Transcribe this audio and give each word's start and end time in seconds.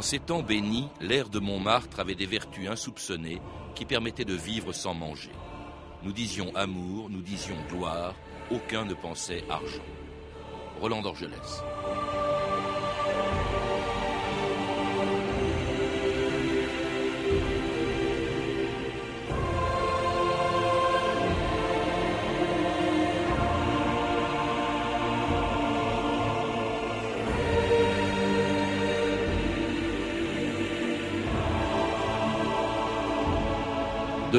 En 0.00 0.02
ces 0.02 0.18
temps 0.18 0.42
bénis, 0.42 0.88
l'air 1.02 1.28
de 1.28 1.38
Montmartre 1.38 2.00
avait 2.00 2.14
des 2.14 2.24
vertus 2.24 2.70
insoupçonnées 2.70 3.42
qui 3.74 3.84
permettaient 3.84 4.24
de 4.24 4.32
vivre 4.32 4.72
sans 4.72 4.94
manger. 4.94 5.30
Nous 6.02 6.12
disions 6.12 6.56
amour, 6.56 7.10
nous 7.10 7.20
disions 7.20 7.58
gloire, 7.68 8.14
aucun 8.50 8.86
ne 8.86 8.94
pensait 8.94 9.44
argent. 9.50 9.84
Roland 10.80 11.02
d'Orgelès. 11.02 11.62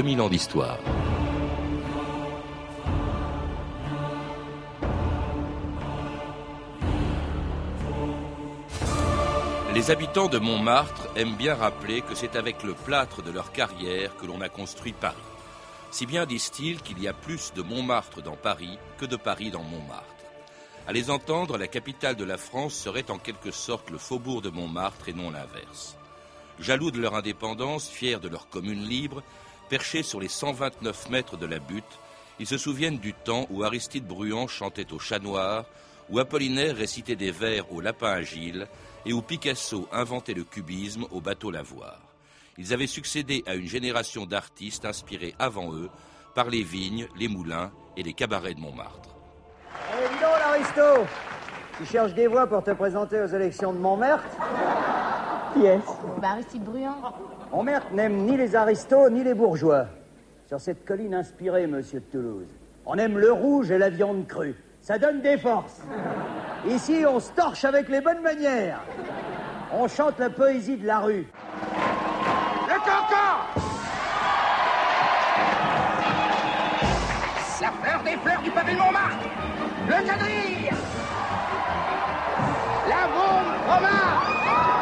2000 0.02 0.22
ans 0.22 0.30
d'histoire. 0.30 0.80
Les 9.76 9.92
habitants 9.92 10.28
de 10.28 10.40
Montmartre 10.40 11.08
aiment 11.16 11.36
bien 11.36 11.54
rappeler 11.54 12.02
que 12.02 12.16
c'est 12.16 12.36
avec 12.36 12.64
le 12.64 12.74
plâtre 12.74 13.22
de 13.22 13.30
leur 13.30 13.52
carrière 13.52 14.18
que 14.18 14.26
l'on 14.26 14.42
a 14.42 14.50
construit 14.50 14.94
Paris. 14.94 15.16
Si 15.92 16.08
bien 16.08 16.26
disent-ils 16.26 16.82
qu'il 16.82 17.00
y 17.00 17.08
a 17.08 17.14
plus 17.14 17.54
de 17.54 17.62
Montmartre 17.62 18.24
dans 18.24 18.36
Paris 18.36 18.80
que 18.98 19.06
de 19.06 19.18
Paris 19.18 19.52
dans 19.52 19.62
Montmartre. 19.62 20.08
À 20.88 20.94
les 20.94 21.12
entendre, 21.12 21.60
la 21.60 21.68
capitale 21.68 22.16
de 22.16 22.26
la 22.26 22.38
France 22.40 22.74
serait 22.74 23.12
en 23.12 23.20
quelque 23.20 23.52
sorte 23.52 23.92
le 23.92 24.00
faubourg 24.00 24.42
de 24.42 24.50
Montmartre 24.50 25.10
et 25.10 25.14
non 25.14 25.30
l'inverse. 25.30 25.96
Jaloux 26.60 26.90
de 26.90 27.00
leur 27.00 27.14
indépendance, 27.14 27.88
fiers 27.88 28.20
de 28.20 28.30
leur 28.30 28.50
commune 28.50 28.84
libre, 28.84 29.22
Perchés 29.72 30.04
sur 30.04 30.20
les 30.20 30.28
129 30.28 31.10
mètres 31.12 31.38
de 31.38 31.46
la 31.46 31.58
butte, 31.58 32.00
ils 32.40 32.46
se 32.46 32.58
souviennent 32.58 32.98
du 32.98 33.14
temps 33.14 33.48
où 33.50 33.64
Aristide 33.64 34.06
Bruand 34.06 34.50
chantait 34.50 34.92
au 34.92 35.00
chat 35.00 35.20
noir, 35.20 35.64
où 36.10 36.20
Apollinaire 36.20 36.76
récitait 36.76 37.16
des 37.16 37.32
vers 37.32 37.72
au 37.72 37.80
lapin 37.80 38.10
agile 38.10 38.68
et 39.06 39.14
où 39.14 39.22
Picasso 39.22 39.88
inventait 39.94 40.34
le 40.34 40.44
cubisme 40.44 41.06
au 41.10 41.22
bateau 41.22 41.52
lavoir. 41.52 42.02
Ils 42.58 42.74
avaient 42.74 42.86
succédé 42.86 43.46
à 43.48 43.56
une 43.56 43.70
génération 43.70 44.26
d'artistes 44.26 44.84
inspirés 44.84 45.36
avant 45.40 45.74
eux 45.74 45.90
par 46.36 46.50
les 46.50 46.64
vignes, 46.64 47.08
les 47.18 47.30
moulins 47.30 47.72
et 47.96 48.04
les 48.04 48.12
cabarets 48.12 48.56
de 48.56 48.60
Montmartre. 48.60 49.16
Eh, 49.94 50.08
Tu 51.78 51.86
cherches 51.86 52.14
des 52.14 52.28
voix 52.28 52.46
pour 52.46 52.62
te 52.62 52.72
présenter 52.72 53.22
aux 53.22 53.28
élections 53.28 53.72
de 53.72 53.80
Montmartre? 53.80 54.36
Qui 55.54 55.66
est-ce 55.66 56.22
Bah, 56.22 56.30
Aristide 56.32 56.64
Bruand. 56.64 56.96
Montmartre 57.52 57.92
n'aime 57.94 58.26
ni 58.26 58.38
les 58.38 58.56
aristos 58.56 59.10
ni 59.10 59.24
les 59.24 59.34
bourgeois. 59.34 59.88
Sur 60.48 60.60
cette 60.60 60.86
colline 60.86 61.14
inspirée, 61.14 61.68
monsieur 61.68 62.00
de 62.00 62.06
Toulouse, 62.06 62.48
on 62.86 62.96
aime 62.96 63.18
le 63.18 63.32
rouge 63.32 63.72
et 63.72 63.78
la 63.78 63.90
viande 63.90 64.28
crue. 64.28 64.56
Ça 64.82 64.98
donne 64.98 65.22
des 65.22 65.38
forces. 65.38 65.82
Ici, 66.68 67.04
on 67.08 67.20
se 67.20 67.32
torche 67.32 67.66
avec 67.66 67.90
les 67.90 68.02
bonnes 68.02 68.22
manières. 68.22 68.82
On 69.74 69.88
chante 69.88 70.20
la 70.20 70.30
poésie 70.30 70.78
de 70.78 70.88
la 70.88 71.00
rue. 71.00 71.28
Le 72.68 72.76
cancan 72.80 73.62
La 77.62 77.72
fleur 77.72 78.04
des 78.04 78.18
fleurs 78.18 78.42
du 78.42 78.50
pavé 78.52 78.74
Montmartre 78.74 79.30
Le 79.88 80.08
quadrille 80.08 80.70
La 82.90 83.08
bombe 83.08 83.54
Montmartre 83.68 84.81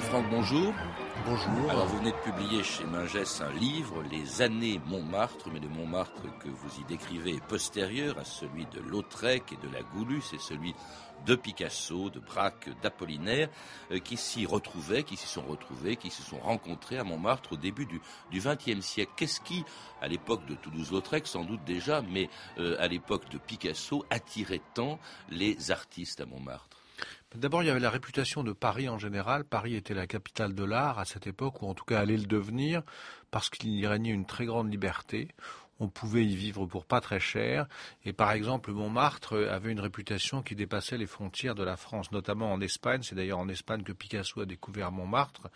Franck, 0.00 0.28
bonjour. 0.30 0.74
Bonjour. 1.24 1.70
Alors 1.70 1.86
vous 1.86 1.98
venez 1.98 2.12
de 2.12 2.16
publier 2.16 2.62
chez 2.62 2.84
Mingès 2.84 3.40
un 3.40 3.52
livre, 3.52 4.02
Les 4.10 4.42
années 4.42 4.80
Montmartre, 4.86 5.48
mais 5.52 5.58
le 5.58 5.68
Montmartre 5.68 6.22
que 6.38 6.48
vous 6.48 6.80
y 6.80 6.84
décrivez 6.84 7.32
est 7.32 7.44
postérieur 7.44 8.18
à 8.18 8.24
celui 8.24 8.66
de 8.66 8.80
Lautrec 8.80 9.44
et 9.52 9.66
de 9.66 9.72
la 9.72 9.82
Goulue, 9.82 10.20
c'est 10.20 10.40
celui 10.40 10.74
de 11.24 11.34
Picasso, 11.34 12.10
de 12.10 12.20
Braque, 12.20 12.68
d'Apollinaire, 12.82 13.48
euh, 13.90 13.98
qui 13.98 14.16
s'y 14.16 14.44
retrouvaient, 14.44 15.02
qui 15.02 15.16
s'y 15.16 15.26
sont 15.26 15.42
retrouvés, 15.42 15.96
qui 15.96 16.10
se 16.10 16.22
sont 16.22 16.38
rencontrés 16.38 16.98
à 16.98 17.04
Montmartre 17.04 17.52
au 17.52 17.56
début 17.56 17.86
du 17.86 18.00
XXe 18.32 18.80
siècle. 18.80 19.12
Qu'est-ce 19.16 19.40
qui, 19.40 19.64
à 20.00 20.08
l'époque 20.08 20.46
de 20.46 20.54
Toulouse-Lautrec 20.54 21.26
sans 21.26 21.44
doute 21.44 21.64
déjà, 21.64 22.02
mais 22.02 22.28
euh, 22.58 22.76
à 22.78 22.88
l'époque 22.88 23.28
de 23.30 23.38
Picasso, 23.38 24.04
attirait 24.10 24.62
tant 24.74 24.98
les 25.30 25.70
artistes 25.70 26.20
à 26.20 26.26
Montmartre? 26.26 26.85
D'abord, 27.34 27.62
il 27.62 27.66
y 27.66 27.70
avait 27.70 27.80
la 27.80 27.90
réputation 27.90 28.42
de 28.42 28.52
Paris 28.52 28.88
en 28.88 28.98
général. 28.98 29.44
Paris 29.44 29.74
était 29.74 29.94
la 29.94 30.06
capitale 30.06 30.54
de 30.54 30.64
l'art 30.64 30.98
à 30.98 31.04
cette 31.04 31.26
époque, 31.26 31.60
ou 31.62 31.66
en 31.66 31.74
tout 31.74 31.84
cas 31.84 32.00
allait 32.00 32.16
le 32.16 32.26
devenir, 32.26 32.82
parce 33.30 33.50
qu'il 33.50 33.70
y 33.70 33.86
régnait 33.86 34.10
une 34.10 34.26
très 34.26 34.46
grande 34.46 34.70
liberté. 34.70 35.28
On 35.78 35.88
pouvait 35.88 36.24
y 36.24 36.34
vivre 36.34 36.64
pour 36.64 36.86
pas 36.86 37.02
très 37.02 37.20
cher. 37.20 37.66
Et 38.04 38.14
par 38.14 38.32
exemple, 38.32 38.72
Montmartre 38.72 39.36
avait 39.50 39.70
une 39.70 39.80
réputation 39.80 40.42
qui 40.42 40.54
dépassait 40.54 40.96
les 40.96 41.06
frontières 41.06 41.54
de 41.54 41.62
la 41.62 41.76
France, 41.76 42.10
notamment 42.12 42.50
en 42.50 42.60
Espagne. 42.62 43.02
C'est 43.02 43.14
d'ailleurs 43.14 43.38
en 43.38 43.48
Espagne 43.48 43.82
que 43.82 43.92
Picasso 43.92 44.40
a 44.40 44.46
découvert 44.46 44.90
Montmartre. 44.90 45.48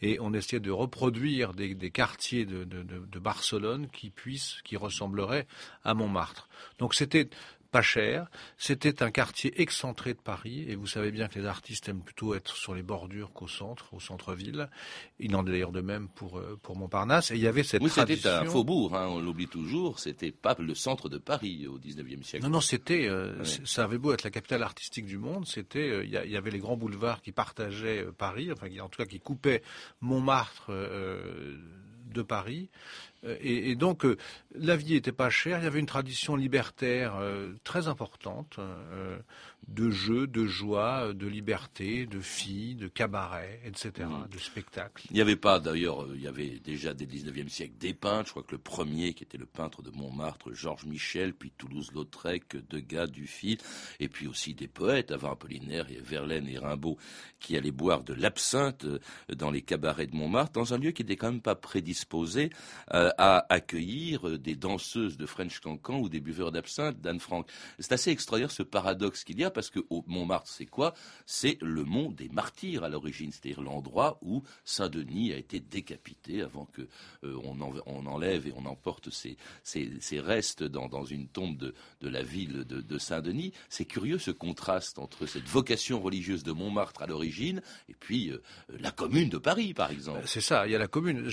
Et 0.00 0.18
on 0.20 0.32
essayait 0.32 0.60
de 0.60 0.70
reproduire 0.70 1.52
des, 1.52 1.90
quartiers 1.90 2.46
de, 2.46 3.18
Barcelone 3.18 3.88
qui 3.88 4.08
puissent, 4.08 4.62
qui 4.64 4.78
ressembleraient 4.78 5.46
à 5.84 5.92
Montmartre. 5.92 6.48
Donc 6.78 6.94
c'était 6.94 7.28
pas 7.70 7.82
cher. 7.82 8.28
C'était 8.58 9.02
un 9.02 9.10
quartier 9.10 9.60
excentré 9.60 10.14
de 10.14 10.18
Paris, 10.18 10.64
et 10.68 10.74
vous 10.74 10.86
savez 10.86 11.10
bien 11.10 11.28
que 11.28 11.38
les 11.38 11.46
artistes 11.46 11.88
aiment 11.88 12.02
plutôt 12.02 12.34
être 12.34 12.56
sur 12.56 12.74
les 12.74 12.82
bordures 12.82 13.32
qu'au 13.32 13.48
centre, 13.48 13.92
au 13.94 14.00
centre-ville. 14.00 14.68
Il 15.18 15.34
en 15.36 15.46
est 15.46 15.50
d'ailleurs 15.50 15.72
de 15.72 15.80
même 15.80 16.08
pour, 16.08 16.38
euh, 16.38 16.58
pour 16.62 16.76
Montparnasse. 16.76 17.30
Et 17.30 17.36
il 17.36 17.42
y 17.42 17.46
avait 17.46 17.62
cette 17.62 17.82
oui, 17.82 17.90
c'était 17.90 18.26
un 18.28 18.44
faubourg, 18.44 18.96
hein, 18.96 19.06
on 19.08 19.20
l'oublie 19.20 19.48
toujours. 19.48 19.98
C'était 19.98 20.32
pas 20.32 20.56
le 20.58 20.74
centre 20.74 21.08
de 21.08 21.18
Paris 21.18 21.66
au 21.66 21.78
19e 21.78 22.22
siècle. 22.22 22.44
Non, 22.44 22.50
non, 22.50 22.60
c'était, 22.60 23.08
euh, 23.08 23.44
ça 23.44 23.84
avait 23.84 23.98
beau 23.98 24.12
être 24.12 24.24
la 24.24 24.30
capitale 24.30 24.62
artistique 24.62 25.06
du 25.06 25.18
monde, 25.18 25.46
c'était, 25.46 25.90
euh, 25.90 26.04
il 26.04 26.10
y, 26.10 26.36
avait 26.36 26.50
les 26.50 26.58
grands 26.58 26.76
boulevards 26.76 27.22
qui 27.22 27.32
partageaient 27.32 28.06
Paris, 28.16 28.50
enfin, 28.52 28.68
en 28.80 28.88
tout 28.88 29.02
cas 29.02 29.08
qui 29.08 29.20
coupaient 29.20 29.62
Montmartre 30.00 30.70
de 30.70 32.22
Paris. 32.22 32.68
Euh, 33.24 33.36
et, 33.40 33.74
donc, 33.74 34.04
euh, 34.04 34.16
la 34.54 34.76
vie 34.76 34.94
n'était 34.94 35.12
pas 35.12 35.30
chère. 35.30 35.58
Il 35.58 35.64
y 35.64 35.66
avait 35.66 35.80
une 35.80 35.86
tradition 35.86 36.36
libertaire 36.36 37.16
euh, 37.16 37.52
très 37.64 37.88
importante 37.88 38.58
de 39.68 39.90
jeux, 39.90 40.26
de 40.28 40.46
joie, 40.46 41.12
de 41.12 41.26
liberté, 41.26 42.06
de 42.06 42.20
filles, 42.20 42.76
de 42.76 42.86
cabaret, 42.86 43.60
etc., 43.64 44.08
mmh. 44.08 44.28
de 44.30 44.38
spectacles. 44.38 45.06
Il 45.10 45.14
n'y 45.14 45.20
avait 45.20 45.36
pas, 45.36 45.58
d'ailleurs, 45.58 46.06
il 46.14 46.20
y 46.20 46.28
avait 46.28 46.60
déjà 46.60 46.94
dès 46.94 47.04
le 47.04 47.10
19e 47.10 47.48
siècle 47.48 47.74
des 47.80 47.92
peintres. 47.92 48.26
Je 48.26 48.30
crois 48.30 48.42
que 48.44 48.52
le 48.52 48.58
premier, 48.58 49.12
qui 49.14 49.24
était 49.24 49.38
le 49.38 49.46
peintre 49.46 49.82
de 49.82 49.90
Montmartre, 49.90 50.52
Georges 50.52 50.84
Michel, 50.84 51.34
puis 51.34 51.52
Toulouse-Lautrec, 51.58 52.56
Degas, 52.70 53.08
Dufy, 53.08 53.58
et 53.98 54.08
puis 54.08 54.28
aussi 54.28 54.54
des 54.54 54.68
poètes, 54.68 55.10
avant 55.10 55.32
Apollinaire, 55.32 55.90
et 55.90 56.00
Verlaine 56.00 56.46
et 56.48 56.58
Rimbaud, 56.58 56.96
qui 57.40 57.56
allaient 57.56 57.72
boire 57.72 58.04
de 58.04 58.14
l'absinthe 58.14 58.86
dans 59.34 59.50
les 59.50 59.62
cabarets 59.62 60.06
de 60.06 60.14
Montmartre, 60.14 60.52
dans 60.52 60.74
un 60.74 60.78
lieu 60.78 60.92
qui 60.92 61.02
n'était 61.02 61.16
quand 61.16 61.32
même 61.32 61.42
pas 61.42 61.56
prédisposé 61.56 62.50
à 62.88 63.15
accueillir 63.18 64.38
des 64.38 64.54
danseuses 64.54 65.16
de 65.16 65.26
French 65.26 65.60
Cancan 65.60 65.98
ou 66.00 66.08
des 66.08 66.20
buveurs 66.20 66.52
d'absinthe 66.52 67.00
d'Anne 67.00 67.20
Frank. 67.20 67.48
C'est 67.78 67.92
assez 67.92 68.10
extraordinaire 68.10 68.50
ce 68.50 68.62
paradoxe 68.62 69.24
qu'il 69.24 69.38
y 69.38 69.44
a 69.44 69.50
parce 69.50 69.70
que 69.70 69.80
Montmartre, 70.06 70.50
c'est 70.50 70.66
quoi? 70.66 70.94
C'est 71.26 71.58
le 71.60 71.84
mont 71.84 72.10
des 72.10 72.28
martyrs 72.28 72.84
à 72.84 72.88
l'origine, 72.88 73.32
c'est-à-dire 73.32 73.62
l'endroit 73.62 74.18
où 74.22 74.42
Saint-Denis 74.64 75.32
a 75.32 75.36
été 75.36 75.60
décapité 75.60 76.42
avant 76.42 76.66
que 76.66 76.82
euh, 77.24 77.38
on, 77.44 78.06
enlève 78.06 78.46
et 78.46 78.52
on 78.56 78.66
emporte 78.66 79.10
ses, 79.10 79.36
restes 80.20 80.62
dans, 80.62 81.04
une 81.04 81.28
tombe 81.28 81.56
de, 81.56 82.08
la 82.08 82.22
ville 82.22 82.64
de, 82.64 82.98
Saint-Denis. 82.98 83.52
C'est 83.68 83.84
curieux 83.84 84.18
ce 84.18 84.30
contraste 84.30 84.98
entre 84.98 85.26
cette 85.26 85.46
vocation 85.46 86.00
religieuse 86.00 86.42
de 86.42 86.52
Montmartre 86.52 87.02
à 87.02 87.06
l'origine 87.06 87.62
et 87.88 87.94
puis 87.94 88.30
euh, 88.30 88.42
la 88.80 88.90
commune 88.90 89.28
de 89.28 89.38
Paris, 89.38 89.74
par 89.74 89.90
exemple. 89.90 90.22
C'est 90.26 90.40
ça, 90.40 90.66
il 90.66 90.72
y 90.72 90.74
a 90.74 90.78
la 90.78 90.88
commune. 90.88 91.30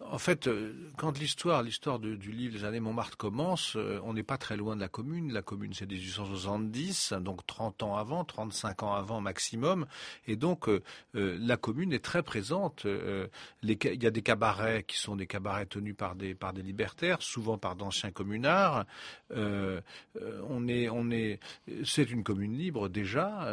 en 0.00 0.18
fait, 0.18 0.46
euh, 0.46 0.72
quand 0.96 1.09
quand 1.10 1.18
l'histoire, 1.18 1.62
l'histoire 1.64 1.98
du 1.98 2.30
livre 2.30 2.56
Les 2.56 2.64
années 2.64 2.78
Montmartre 2.78 3.16
commence, 3.16 3.74
euh, 3.74 4.00
on 4.04 4.12
n'est 4.12 4.22
pas 4.22 4.38
très 4.38 4.56
loin 4.56 4.76
de 4.76 4.80
la 4.80 4.88
commune. 4.88 5.32
La 5.32 5.42
commune, 5.42 5.72
c'est 5.74 5.90
1870, 5.90 7.14
donc 7.20 7.44
30 7.46 7.82
ans 7.82 7.96
avant, 7.96 8.24
35 8.24 8.84
ans 8.84 8.94
avant 8.94 9.20
maximum. 9.20 9.86
Et 10.28 10.36
donc, 10.36 10.68
euh, 10.68 10.82
euh, 11.16 11.36
la 11.40 11.56
commune 11.56 11.92
est 11.92 12.04
très 12.04 12.22
présente. 12.22 12.86
il 12.86 14.02
y 14.02 14.06
a 14.06 14.10
des 14.10 14.22
cabarets 14.22 14.84
qui 14.84 14.98
sont 14.98 15.16
des 15.16 15.26
cabarets 15.26 15.66
tenus 15.66 15.96
par 15.96 16.14
des, 16.14 16.34
par 16.34 16.52
des 16.52 16.62
libertaires, 16.62 17.22
souvent 17.22 17.58
par 17.58 17.74
d'anciens 17.74 18.12
communards. 18.12 18.86
on 19.34 20.68
est, 20.68 20.88
on 20.88 21.10
est, 21.10 21.40
c'est 21.84 22.08
une 22.08 22.22
commune 22.22 22.56
libre 22.56 22.88
déjà, 22.88 23.48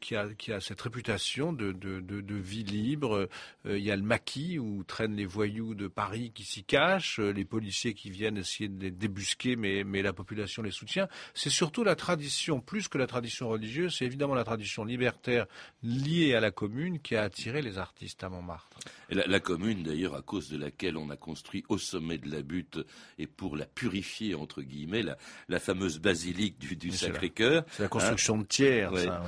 qui, 0.00 0.16
a, 0.16 0.28
qui 0.34 0.52
a 0.52 0.60
cette 0.60 0.80
réputation 0.80 1.52
de, 1.52 1.70
de, 1.70 2.00
de, 2.00 2.20
de 2.20 2.34
vie 2.34 2.64
libre. 2.64 3.28
il 3.64 3.78
y 3.78 3.90
a 3.92 3.96
le 3.96 4.02
maquis 4.02 4.58
où 4.58 4.82
traînent 4.84 5.16
les 5.16 5.26
voyous 5.26 5.74
de 5.74 5.86
Paris 5.88 6.32
qui 6.34 6.44
s'y 6.44 6.64
cachent, 6.64 6.95
les 7.18 7.44
policiers 7.44 7.94
qui 7.94 8.10
viennent 8.10 8.38
essayer 8.38 8.68
de 8.68 8.80
les 8.82 8.90
débusquer, 8.90 9.56
mais, 9.56 9.84
mais 9.84 10.02
la 10.02 10.12
population 10.12 10.62
les 10.62 10.70
soutient. 10.70 11.08
C'est 11.34 11.50
surtout 11.50 11.84
la 11.84 11.96
tradition, 11.96 12.60
plus 12.60 12.88
que 12.88 12.98
la 12.98 13.06
tradition 13.06 13.48
religieuse, 13.48 13.96
c'est 13.98 14.04
évidemment 14.04 14.34
la 14.34 14.44
tradition 14.44 14.84
libertaire 14.84 15.46
liée 15.82 16.34
à 16.34 16.40
la 16.40 16.50
commune 16.50 17.00
qui 17.00 17.16
a 17.16 17.22
attiré 17.22 17.62
les 17.62 17.78
artistes 17.78 18.24
à 18.24 18.28
Montmartre. 18.28 18.78
Et 19.08 19.14
la, 19.14 19.40
commune, 19.40 19.82
d'ailleurs, 19.82 20.14
à 20.14 20.22
cause 20.22 20.48
de 20.48 20.56
laquelle 20.56 20.96
on 20.96 21.10
a 21.10 21.16
construit 21.16 21.64
au 21.68 21.78
sommet 21.78 22.18
de 22.18 22.30
la 22.30 22.42
butte, 22.42 22.78
et 23.18 23.26
pour 23.26 23.56
la 23.56 23.66
purifier, 23.66 24.34
entre 24.34 24.62
guillemets, 24.62 25.02
la, 25.48 25.60
fameuse 25.60 25.98
basilique 25.98 26.58
du, 26.58 26.90
Sacré-Cœur. 26.92 27.64
C'est 27.70 27.82
la 27.82 27.88
construction 27.88 28.38
de 28.38 28.44
tiers, 28.44 28.92
ça, 28.96 29.22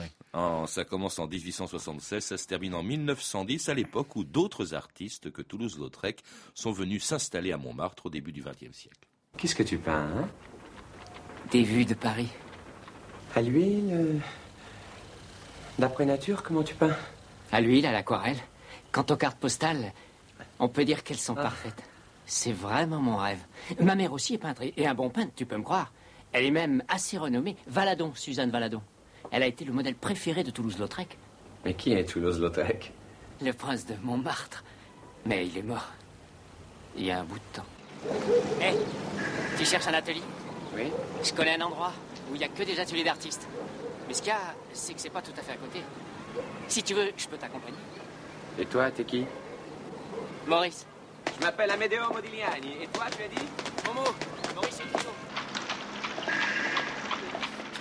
ça 0.66 0.84
commence 0.84 1.18
en 1.18 1.26
1876, 1.26 2.24
ça 2.24 2.36
se 2.36 2.46
termine 2.46 2.74
en 2.74 2.82
1910, 2.82 3.68
à 3.68 3.74
l'époque 3.74 4.16
où 4.16 4.24
d'autres 4.24 4.74
artistes 4.74 5.30
que 5.30 5.42
Toulouse-Lautrec 5.42 6.20
sont 6.54 6.72
venus 6.72 7.04
s'installer 7.04 7.52
à 7.52 7.57
Montmartre 7.58 8.06
au 8.06 8.10
début 8.10 8.32
du 8.32 8.42
XXe 8.42 8.76
siècle. 8.76 9.08
Qu'est-ce 9.36 9.54
que 9.54 9.62
tu 9.62 9.78
peins, 9.78 10.08
hein? 10.16 10.28
Des 11.50 11.62
vues 11.62 11.84
de 11.84 11.94
Paris. 11.94 12.28
À 13.34 13.42
l'huile 13.42 13.90
euh, 13.92 14.18
D'après 15.78 16.06
nature, 16.06 16.42
comment 16.42 16.62
tu 16.62 16.74
peins? 16.74 16.96
À 17.52 17.60
l'huile, 17.60 17.86
à 17.86 17.92
l'aquarelle. 17.92 18.38
Quant 18.90 19.06
aux 19.10 19.16
cartes 19.16 19.38
postales, 19.38 19.92
on 20.58 20.68
peut 20.68 20.84
dire 20.84 21.04
qu'elles 21.04 21.18
sont 21.18 21.36
ah. 21.38 21.42
parfaites. 21.42 21.82
C'est 22.26 22.52
vraiment 22.52 23.00
mon 23.00 23.16
rêve. 23.16 23.40
Ma 23.80 23.94
mère 23.94 24.12
aussi 24.12 24.34
est 24.34 24.38
peintre, 24.38 24.62
et 24.76 24.86
un 24.86 24.94
bon 24.94 25.08
peintre, 25.08 25.32
tu 25.34 25.46
peux 25.46 25.56
me 25.56 25.62
croire. 25.62 25.92
Elle 26.32 26.44
est 26.44 26.50
même 26.50 26.82
assez 26.88 27.16
renommée. 27.16 27.56
Valadon, 27.66 28.12
Suzanne 28.14 28.50
Valadon. 28.50 28.82
Elle 29.30 29.42
a 29.42 29.46
été 29.46 29.64
le 29.64 29.72
modèle 29.72 29.94
préféré 29.94 30.42
de 30.44 30.50
Toulouse-Lautrec. 30.50 31.18
Mais 31.64 31.74
qui 31.74 31.92
est 31.92 32.04
Toulouse-Lautrec? 32.04 32.92
Le 33.40 33.52
prince 33.52 33.86
de 33.86 33.94
Montmartre. 34.02 34.64
Mais 35.26 35.46
il 35.46 35.56
est 35.56 35.62
mort. 35.62 35.88
Il 36.96 37.04
y 37.04 37.10
a 37.10 37.18
un 37.20 37.24
bout 37.24 37.38
de 37.38 37.56
temps. 37.56 37.66
Hé, 38.60 38.74
tu 39.58 39.64
cherches 39.64 39.86
un 39.86 39.94
atelier 39.94 40.22
Oui. 40.74 40.90
Je 41.22 41.32
connais 41.32 41.56
un 41.60 41.64
endroit 41.64 41.92
où 42.30 42.34
il 42.34 42.38
n'y 42.38 42.44
a 42.44 42.48
que 42.48 42.62
des 42.62 42.78
ateliers 42.78 43.04
d'artistes. 43.04 43.46
Mais 44.06 44.14
ce 44.14 44.22
qu'il 44.22 44.30
y 44.30 44.32
a, 44.32 44.54
c'est 44.72 44.94
que 44.94 45.00
c'est 45.00 45.10
pas 45.10 45.22
tout 45.22 45.32
à 45.38 45.42
fait 45.42 45.52
à 45.52 45.56
côté. 45.56 45.80
Si 46.68 46.82
tu 46.82 46.94
veux, 46.94 47.10
je 47.16 47.26
peux 47.28 47.36
t'accompagner. 47.36 47.78
Et 48.58 48.66
toi, 48.66 48.90
t'es 48.90 49.04
qui? 49.04 49.26
Maurice. 50.46 50.86
Je 51.38 51.44
m'appelle 51.44 51.70
Amedeo 51.70 52.12
Modigliani. 52.12 52.82
Et 52.82 52.86
toi, 52.88 53.04
tu 53.16 53.22
as 53.22 53.28
dit? 53.28 53.46
Momo. 53.86 54.08
Maurice 54.54 54.80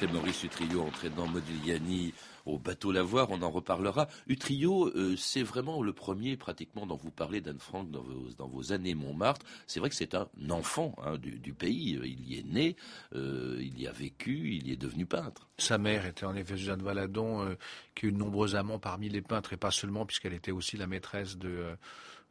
Maurice 0.05 0.43
Utrio 0.43 0.83
entrait 0.83 1.09
dans 1.09 1.25
Modigliani 1.25 2.13
au 2.45 2.59
bateau 2.59 2.91
Lavoir, 2.91 3.31
on 3.31 3.41
en 3.41 3.49
reparlera. 3.49 4.07
Utrio, 4.27 4.89
euh, 4.95 5.15
c'est 5.17 5.41
vraiment 5.41 5.81
le 5.81 5.91
premier 5.91 6.37
pratiquement 6.37 6.85
dont 6.85 6.95
vous 6.95 7.09
parlez, 7.09 7.41
d'Anne 7.41 7.59
Frank, 7.59 7.89
dans 7.89 8.47
vos, 8.47 8.71
années 8.71 8.93
Montmartre. 8.93 9.45
C'est 9.65 9.79
vrai 9.79 9.89
que 9.89 9.95
c'est 9.95 10.13
un 10.13 10.27
enfant 10.49 10.95
hein, 11.03 11.17
du, 11.17 11.53
pays. 11.53 11.99
Il 12.03 12.29
y 12.29 12.37
est 12.37 12.45
né, 12.45 12.75
euh, 13.15 13.57
il 13.59 13.79
y 13.81 13.87
a 13.87 13.91
vécu, 13.91 14.53
il 14.53 14.67
y 14.67 14.73
est 14.73 14.77
devenu 14.77 15.05
peintre. 15.05 15.47
Sa 15.57 15.77
mère 15.77 16.05
était 16.05 16.25
en 16.25 16.35
effet 16.35 16.57
Suzanne 16.57 16.83
Valadon, 16.83 17.41
euh, 17.41 17.55
qui 17.95 18.05
a 18.05 18.09
eu 18.09 18.11
de 18.11 18.17
nombreux 18.17 18.55
amants 18.55 18.79
parmi 18.79 19.09
les 19.09 19.21
peintres, 19.21 19.53
et 19.53 19.57
pas 19.57 19.71
seulement, 19.71 20.05
puisqu'elle 20.05 20.33
était 20.33 20.51
aussi 20.51 20.77
la 20.77 20.87
maîtresse 20.87 21.37
de 21.37 21.75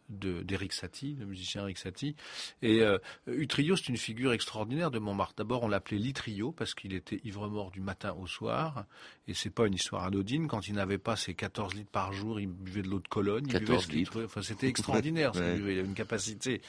d'Eric 0.08 0.72
Satie, 0.72 1.16
le 1.18 1.26
musicien 1.26 1.62
Eric 1.62 1.78
Satie. 1.78 2.14
Et 2.62 2.82
euh, 2.82 2.98
Utrio, 3.26 3.76
c'est 3.76 3.88
une 3.88 3.96
figure 3.96 4.32
extraordinaire 4.32 4.90
de 4.90 4.98
Montmartre. 4.98 5.34
D'abord, 5.36 5.62
on 5.62 5.68
l'appelait 5.68 5.98
Litrio 5.98 6.52
parce 6.52 6.74
qu'il 6.74 6.94
était 6.94 7.20
ivre-mort 7.24 7.70
du 7.70 7.80
matin 7.80 8.14
au 8.18 8.26
soir. 8.26 8.86
Et 9.28 9.34
c'est 9.34 9.50
pas 9.50 9.66
une 9.66 9.74
histoire 9.74 10.04
anodine. 10.04 10.48
Quand 10.48 10.68
il 10.68 10.74
n'avait 10.74 10.98
pas 10.98 11.16
ses 11.16 11.34
14 11.34 11.74
litres 11.74 11.90
par 11.90 12.12
jour, 12.12 12.40
il 12.40 12.46
buvait 12.46 12.82
de 12.82 12.88
l'eau 12.88 13.00
de 13.00 13.08
Cologne. 13.08 13.46
14 13.46 13.90
litres. 13.92 14.24
Enfin, 14.24 14.42
c'était 14.42 14.68
extraordinaire. 14.68 15.32
Il 15.36 15.40
avait 15.40 15.80
une 15.80 15.94
capacité 15.94 16.60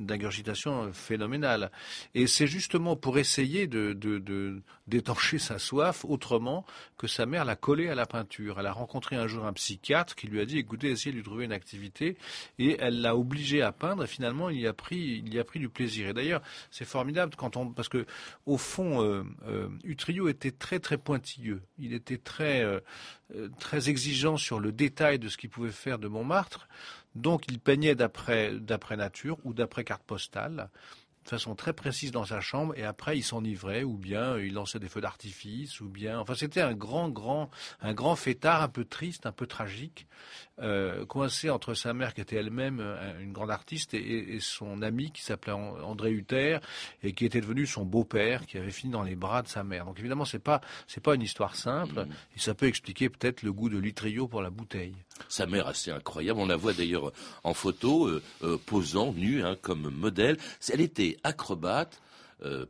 d'ingurgitation 0.00 0.92
phénoménale. 0.92 1.70
Et 2.14 2.26
c'est 2.26 2.46
justement 2.46 2.96
pour 2.96 3.18
essayer 3.18 3.66
de, 3.66 3.92
d'étancher 4.86 5.38
sa 5.38 5.58
soif 5.58 6.04
autrement 6.04 6.64
que 6.98 7.06
sa 7.06 7.26
mère 7.26 7.44
l'a 7.44 7.56
collé 7.56 7.88
à 7.88 7.94
la 7.94 8.06
peinture. 8.06 8.58
Elle 8.58 8.66
a 8.66 8.72
rencontré 8.72 9.16
un 9.16 9.26
jour 9.26 9.44
un 9.46 9.52
psychiatre 9.52 10.14
qui 10.14 10.26
lui 10.26 10.40
a 10.40 10.44
dit 10.44 10.58
écoutez, 10.58 10.90
essayez 10.90 11.12
de 11.12 11.16
lui 11.16 11.24
trouver 11.24 11.44
une 11.44 11.52
activité 11.52 12.16
et 12.58 12.76
elle 12.80 13.00
l'a 13.00 13.16
obligé 13.16 13.62
à 13.62 13.72
peindre 13.72 14.04
et 14.04 14.06
finalement 14.06 14.50
il 14.50 14.60
y 14.60 14.66
a 14.66 14.72
pris, 14.72 15.22
il 15.24 15.32
y 15.32 15.38
a 15.38 15.44
pris 15.44 15.58
du 15.58 15.68
plaisir. 15.68 16.08
Et 16.08 16.12
d'ailleurs, 16.12 16.42
c'est 16.70 16.84
formidable 16.84 17.34
quand 17.36 17.56
on, 17.56 17.70
parce 17.72 17.88
que 17.88 18.06
au 18.46 18.56
fond, 18.56 19.02
euh, 19.02 19.22
euh, 19.46 19.68
Utrio 19.84 20.28
était 20.28 20.50
très 20.50 20.80
très 20.80 20.98
pointilleux. 20.98 21.62
Il 21.78 21.92
était 21.92 22.18
très, 22.18 22.62
euh, 22.62 22.80
très 23.58 23.88
exigeant 23.88 24.36
sur 24.36 24.60
le 24.60 24.72
détail 24.72 25.18
de 25.18 25.28
ce 25.28 25.36
qu'il 25.36 25.50
pouvait 25.50 25.70
faire 25.70 25.98
de 25.98 26.08
Montmartre. 26.08 26.68
Donc 27.14 27.44
il 27.48 27.58
peignait 27.58 27.94
d'après 27.94 28.52
nature 28.96 29.38
ou 29.44 29.52
d'après 29.52 29.84
carte 29.84 30.02
postale 30.02 30.70
de 31.24 31.28
façon 31.28 31.54
très 31.54 31.72
précise 31.72 32.12
dans 32.12 32.24
sa 32.24 32.40
chambre 32.40 32.74
et 32.76 32.84
après 32.84 33.18
il 33.18 33.22
s'enivrait 33.22 33.82
ou 33.82 33.96
bien 33.96 34.38
il 34.38 34.54
lançait 34.54 34.78
des 34.78 34.88
feux 34.88 35.00
d'artifice 35.00 35.80
ou 35.80 35.88
bien 35.88 36.18
enfin 36.18 36.34
c'était 36.34 36.62
un 36.62 36.72
grand 36.72 37.10
grand 37.10 37.50
un 37.80 37.92
grand 37.92 38.16
fêtard 38.16 38.62
un 38.62 38.68
peu 38.68 38.84
triste 38.84 39.26
un 39.26 39.32
peu 39.32 39.46
tragique 39.46 40.06
euh, 40.60 41.06
coincé 41.06 41.50
entre 41.50 41.74
sa 41.74 41.94
mère 41.94 42.14
qui 42.14 42.20
était 42.20 42.36
elle-même 42.36 42.80
euh, 42.80 43.20
une 43.20 43.32
grande 43.32 43.50
artiste 43.50 43.94
et, 43.94 44.38
son 44.40 44.82
ami 44.82 45.10
qui 45.10 45.22
s'appelait 45.22 45.52
André 45.52 46.10
Hutter 46.10 46.58
et 47.02 47.12
qui 47.12 47.24
était 47.24 47.40
devenu 47.40 47.66
son 47.66 47.84
beau-père 47.84 48.46
qui 48.46 48.58
avait 48.58 48.70
fini 48.70 48.92
dans 48.92 49.02
les 49.02 49.16
bras 49.16 49.42
de 49.42 49.48
sa 49.48 49.64
mère. 49.64 49.84
Donc 49.84 49.98
évidemment 49.98 50.24
c'est 50.24 50.38
pas 50.38 50.60
c'est 50.86 51.02
pas 51.02 51.14
une 51.14 51.22
histoire 51.22 51.56
simple 51.56 52.04
mmh. 52.04 52.12
et 52.36 52.40
ça 52.40 52.54
peut 52.54 52.66
expliquer 52.66 53.08
peut-être 53.08 53.42
le 53.42 53.52
goût 53.52 53.68
de 53.68 53.78
l'itrio 53.78 54.28
pour 54.28 54.42
la 54.42 54.50
bouteille. 54.50 54.94
Sa 55.28 55.46
mère 55.46 55.66
assez 55.66 55.90
incroyable 55.90 56.40
on 56.40 56.46
la 56.46 56.56
voit 56.56 56.72
d'ailleurs 56.72 57.12
en 57.42 57.54
photo 57.54 58.06
euh, 58.08 58.58
posant 58.66 59.12
nue 59.12 59.42
hein, 59.42 59.56
comme 59.60 59.90
modèle. 59.90 60.36
Elle 60.72 60.80
était 60.80 61.16
acrobate, 61.24 62.00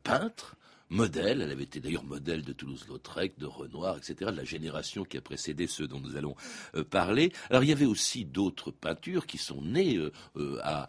peintre, 0.03 0.57
modèle. 0.91 1.41
Elle 1.41 1.51
avait 1.51 1.65
été 1.65 1.81
d'ailleurs 1.81 2.05
modèle 2.05 2.43
de 2.43 2.53
Toulouse-Lautrec, 2.53 3.39
de 3.39 3.47
Renoir, 3.47 3.97
etc., 3.97 4.31
de 4.31 4.37
la 4.37 4.45
génération 4.45 5.05
qui 5.05 5.17
a 5.17 5.21
précédé 5.21 5.67
ceux 5.67 5.89
dont 5.89 6.01
nous 6.01 6.17
allons 6.17 6.35
euh, 6.75 6.85
parler. 6.85 7.33
Alors 7.49 7.65
il 7.65 7.71
y 7.71 7.73
avait 7.73 7.87
aussi 7.87 8.25
d'autres 8.25 8.71
peintures 8.71 9.27
qui 9.27 9.39
sont 9.39 9.63
nées 9.63 9.97
euh, 10.37 10.59
à, 10.63 10.89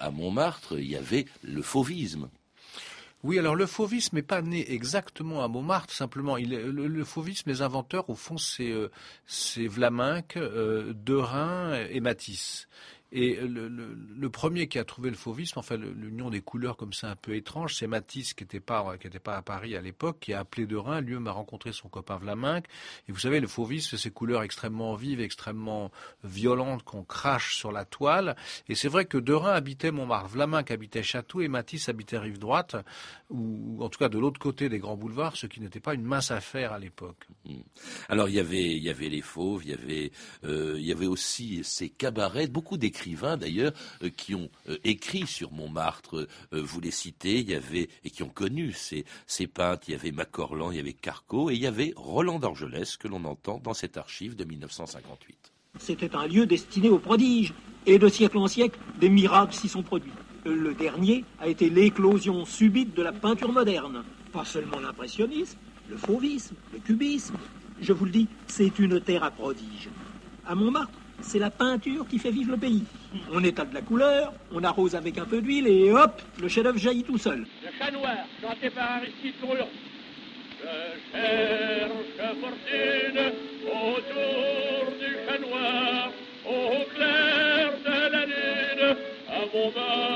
à, 0.00 0.10
Montmartre. 0.10 0.78
Il 0.78 0.88
y 0.88 0.96
avait 0.96 1.26
le 1.42 1.62
fauvisme. 1.62 2.28
Oui, 3.24 3.36
alors 3.36 3.56
le 3.56 3.66
fauvisme 3.66 4.14
n'est 4.14 4.22
pas 4.22 4.42
né 4.42 4.72
exactement 4.72 5.42
à 5.42 5.48
Montmartre, 5.48 5.92
simplement. 5.92 6.36
Le, 6.36 7.04
fauvisme, 7.04 7.50
les 7.50 7.62
inventeurs, 7.62 8.08
au 8.08 8.14
fond, 8.14 8.38
c'est 8.38 8.72
c'est 9.26 9.66
Vlaminck, 9.66 10.38
Derain 10.38 11.74
et 11.90 11.98
Matisse. 11.98 12.68
Et 13.10 13.36
le, 13.36 13.68
le, 13.68 14.30
premier 14.30 14.68
qui 14.68 14.78
a 14.78 14.84
trouvé 14.84 15.08
le 15.08 15.16
fauvisme, 15.16 15.58
enfin 15.58 15.76
l'union 15.76 16.28
des 16.28 16.42
couleurs 16.42 16.76
comme 16.76 16.92
ça 16.92 17.10
un 17.10 17.16
peu 17.16 17.34
étrange, 17.34 17.74
c'est 17.74 17.86
Matisse 17.86 18.34
qui 18.34 18.44
n'était 18.44 18.60
pas 18.60 18.84
pas 19.22 19.36
à 19.36 19.42
Paris 19.42 19.76
à 19.76 19.80
l'époque, 19.80 20.18
qui 20.20 20.34
a 20.34 20.40
appelé 20.40 20.66
de 20.66 20.76
Rhin. 20.76 21.00
Lui 21.00 21.18
m'a 21.18 21.32
rencontré 21.32 21.72
son 21.72 21.88
copain 21.88 22.18
Vlaminck. 22.18 22.66
Et 23.08 23.12
vous 23.12 23.18
savez, 23.18 23.40
le 23.40 23.46
fauvisme, 23.46 23.88
c'est 23.90 23.96
ces 23.96 24.10
couleurs 24.10 24.42
extrêmement 24.42 24.94
vives, 24.94 25.20
extrêmement 25.20 25.90
violentes 26.22 26.82
qu'on 26.82 27.02
crache 27.02 27.56
sur 27.56 27.72
la 27.72 27.86
toile. 27.86 28.36
Et 28.68 28.74
c'est 28.74 28.88
vrai 28.88 29.06
que 29.06 29.16
de 29.16 29.32
Rhin 29.32 29.52
habitait 29.52 29.90
Montmartre, 29.90 30.28
Vlaminck 30.28 30.70
habitait 30.70 31.02
Château 31.02 31.40
et 31.40 31.48
Matisse 31.48 31.88
habitait 31.88 32.18
rive 32.18 32.38
droite, 32.38 32.76
ou 33.30 33.82
en 33.82 33.88
tout 33.88 33.98
cas 33.98 34.08
de 34.08 34.18
l'autre 34.18 34.38
côté 34.38 34.68
des 34.68 34.78
grands 34.78 34.96
boulevards, 34.96 35.36
ce 35.36 35.46
qui 35.46 35.60
n'était 35.60 35.80
pas 35.80 35.94
une 35.94 36.04
mince 36.04 36.30
affaire 36.30 36.72
à 36.72 36.78
l'époque. 36.78 37.26
Mmh. 37.46 37.60
Alors 38.08 38.28
il 38.28 38.34
y 38.34 38.40
avait 38.40 38.76
il 38.76 38.82
y 38.82 38.90
avait 38.90 39.08
les 39.08 39.22
fauves, 39.22 39.64
il 39.64 39.70
y 39.70 39.74
avait 39.74 40.12
euh, 40.44 40.74
il 40.78 40.84
y 40.84 40.92
avait 40.92 41.06
aussi 41.06 41.62
ces 41.64 41.88
cabarets, 41.88 42.46
beaucoup 42.48 42.76
d'écrits 42.76 42.97
écrivains 42.98 43.36
d'ailleurs 43.36 43.72
euh, 44.02 44.10
qui 44.10 44.34
ont 44.34 44.50
euh, 44.68 44.76
écrit 44.82 45.26
sur 45.26 45.52
Montmartre. 45.52 46.26
Euh, 46.52 46.62
vous 46.62 46.80
les 46.80 46.90
citez, 46.90 47.38
il 47.38 47.50
y 47.50 47.54
avait 47.54 47.88
et 48.04 48.10
qui 48.10 48.24
ont 48.24 48.28
connu 48.28 48.72
ces, 48.72 49.04
ces 49.26 49.46
peintres. 49.46 49.84
Il 49.88 49.92
y 49.92 49.94
avait 49.94 50.10
Macorlan, 50.10 50.72
il 50.72 50.78
y 50.78 50.80
avait 50.80 50.92
Carco 50.92 51.50
et 51.50 51.54
il 51.54 51.60
y 51.60 51.66
avait 51.66 51.92
Roland 51.96 52.40
d'Argelès 52.40 52.96
que 52.96 53.06
l'on 53.06 53.24
entend 53.24 53.60
dans 53.62 53.74
cette 53.74 53.96
archive 53.96 54.34
de 54.34 54.44
1958. 54.44 55.52
C'était 55.78 56.16
un 56.16 56.26
lieu 56.26 56.44
destiné 56.44 56.88
aux 56.88 56.98
prodiges 56.98 57.54
et 57.86 57.98
de 57.98 58.08
siècle 58.08 58.38
en 58.38 58.48
siècle, 58.48 58.78
des 58.98 59.08
miracles 59.08 59.54
s'y 59.54 59.68
sont 59.68 59.82
produits. 59.82 60.12
Le 60.44 60.74
dernier 60.74 61.24
a 61.38 61.46
été 61.46 61.70
l'éclosion 61.70 62.44
subite 62.44 62.94
de 62.96 63.02
la 63.02 63.12
peinture 63.12 63.52
moderne. 63.52 64.02
Pas 64.32 64.44
seulement 64.44 64.80
l'impressionnisme, 64.80 65.58
le 65.88 65.96
fauvisme, 65.96 66.56
le 66.72 66.80
cubisme. 66.80 67.36
Je 67.80 67.92
vous 67.92 68.06
le 68.06 68.10
dis, 68.10 68.28
c'est 68.48 68.78
une 68.78 69.00
terre 69.00 69.22
à 69.22 69.30
prodiges. 69.30 69.88
À 70.44 70.54
Montmartre, 70.54 70.97
c'est 71.20 71.38
la 71.38 71.50
peinture 71.50 72.06
qui 72.08 72.18
fait 72.18 72.30
vivre 72.30 72.52
le 72.52 72.56
pays. 72.56 72.84
On 73.32 73.42
étale 73.42 73.70
de 73.70 73.74
la 73.74 73.82
couleur, 73.82 74.32
on 74.52 74.62
arrose 74.64 74.94
avec 74.94 75.18
un 75.18 75.24
peu 75.24 75.40
d'huile 75.40 75.66
et 75.66 75.90
hop, 75.92 76.20
le 76.40 76.48
chef-d'œuvre 76.48 76.78
jaillit 76.78 77.04
tout 77.04 77.18
seul. 77.18 77.46
Le 77.62 77.68
chat 77.78 77.90
noir, 77.90 78.16
chanté 78.40 78.70
par 78.70 78.92
Aristide 78.92 79.34
Bruant. 79.40 79.68
Je 80.60 80.66
cherche 81.12 82.40
fortune 82.40 83.20
autour 83.66 84.92
du 84.98 85.16
chat 85.26 85.38
noir, 85.38 86.12
au 86.46 86.84
clair 86.94 87.72
de 87.84 88.12
la 88.12 88.26
lune, 88.26 88.96
à 89.28 89.40
mon 89.54 89.72
meurtre. 89.72 90.07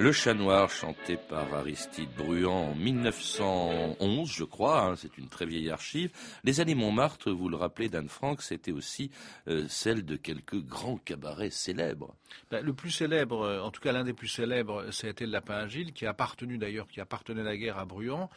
Le 0.00 0.12
chat 0.12 0.32
noir, 0.32 0.70
chanté 0.70 1.18
par 1.18 1.52
Aristide 1.52 2.08
Bruand 2.16 2.70
en 2.70 2.74
1911, 2.74 4.32
je 4.32 4.44
crois, 4.44 4.80
hein, 4.80 4.96
c'est 4.96 5.18
une 5.18 5.28
très 5.28 5.44
vieille 5.44 5.68
archive. 5.68 6.10
Les 6.42 6.60
années 6.60 6.74
Montmartre, 6.74 7.30
vous 7.30 7.50
le 7.50 7.58
rappelez, 7.58 7.90
d'Anne 7.90 8.08
Frank, 8.08 8.40
c'était 8.40 8.72
aussi 8.72 9.10
euh, 9.46 9.66
celle 9.68 10.06
de 10.06 10.16
quelques 10.16 10.56
grands 10.56 10.96
cabarets 10.96 11.50
célèbres. 11.50 12.16
Ben, 12.50 12.64
le 12.64 12.72
plus 12.72 12.90
célèbre, 12.90 13.42
euh, 13.42 13.60
en 13.60 13.70
tout 13.70 13.80
cas 13.82 13.92
l'un 13.92 14.04
des 14.04 14.12
plus 14.12 14.28
célèbres, 14.28 14.90
c'était 14.90 15.26
le 15.26 15.32
Lapin 15.32 15.54
Agile, 15.54 15.92
qui 15.92 16.06
appartenu 16.06 16.56
d'ailleurs, 16.56 16.88
qui 16.88 17.02
appartenait 17.02 17.42
à 17.42 17.44
la 17.44 17.56
guerre 17.58 17.78
à 17.78 17.84
Bruand. 17.84 18.30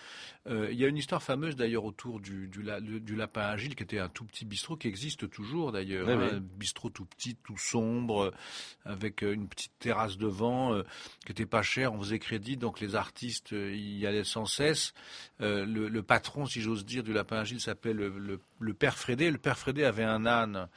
Euh, 0.47 0.67
il 0.71 0.77
y 0.77 0.83
a 0.83 0.87
une 0.87 0.97
histoire 0.97 1.23
fameuse 1.23 1.55
d'ailleurs 1.55 1.85
autour 1.85 2.19
du, 2.19 2.49
du, 2.49 2.65
du, 2.99 3.15
Lapin 3.15 3.41
Agile, 3.41 3.75
qui 3.75 3.83
était 3.83 3.99
un 3.99 4.09
tout 4.09 4.25
petit 4.25 4.43
bistrot, 4.43 4.75
qui 4.75 4.89
existe 4.89 5.29
toujours 5.29 5.71
d'ailleurs, 5.71 6.09
hein, 6.09 6.29
un 6.33 6.39
bistrot 6.39 6.89
tout 6.89 7.05
petit, 7.05 7.35
tout 7.35 7.57
sombre, 7.57 8.33
avec 8.83 9.21
une 9.21 9.47
petite 9.47 9.79
terrasse 9.79 10.17
devant, 10.17 10.73
euh, 10.73 10.83
qui 11.25 11.31
était 11.31 11.45
pas 11.53 11.61
cher, 11.61 11.93
on 11.93 11.99
faisait 11.99 12.17
crédit, 12.17 12.57
donc 12.57 12.79
les 12.79 12.95
artistes 12.95 13.53
euh, 13.53 13.75
y 13.75 14.07
allaient 14.07 14.23
sans 14.23 14.47
cesse. 14.47 14.95
Euh, 15.39 15.67
le, 15.67 16.01
patron, 16.01 16.47
si 16.47 16.61
j'ose 16.61 16.83
dire, 16.83 17.03
du 17.03 17.13
Lapin 17.13 17.37
Agile 17.37 17.59
s'appelait 17.59 17.93
le, 17.93 18.41
le, 18.59 18.73
père 18.73 18.97
Frédé. 18.97 19.29
Le 19.29 19.37
père 19.37 19.59
Frédé 19.59 19.83
avait 19.83 20.03
un 20.03 20.25
âne. 20.25 20.67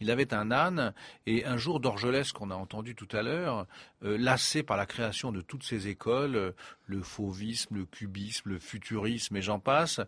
Il 0.00 0.10
avait 0.10 0.34
un 0.34 0.50
âne 0.50 0.92
et 1.26 1.44
un 1.44 1.56
jour 1.56 1.78
d'Orgelès 1.78 2.32
qu'on 2.32 2.50
a 2.50 2.56
entendu 2.56 2.96
tout 2.96 3.06
à 3.12 3.22
l'heure, 3.22 3.68
euh, 4.02 4.18
lassé 4.18 4.64
par 4.64 4.76
la 4.76 4.86
création 4.86 5.30
de 5.30 5.40
toutes 5.40 5.62
ces 5.62 5.86
écoles, 5.86 6.52
le 6.86 7.02
fauvisme, 7.02 7.76
le 7.76 7.84
cubisme, 7.84 8.50
le 8.50 8.58
futurisme 8.58 9.36
et 9.36 9.42
j'en 9.42 9.60
passe, 9.60 10.00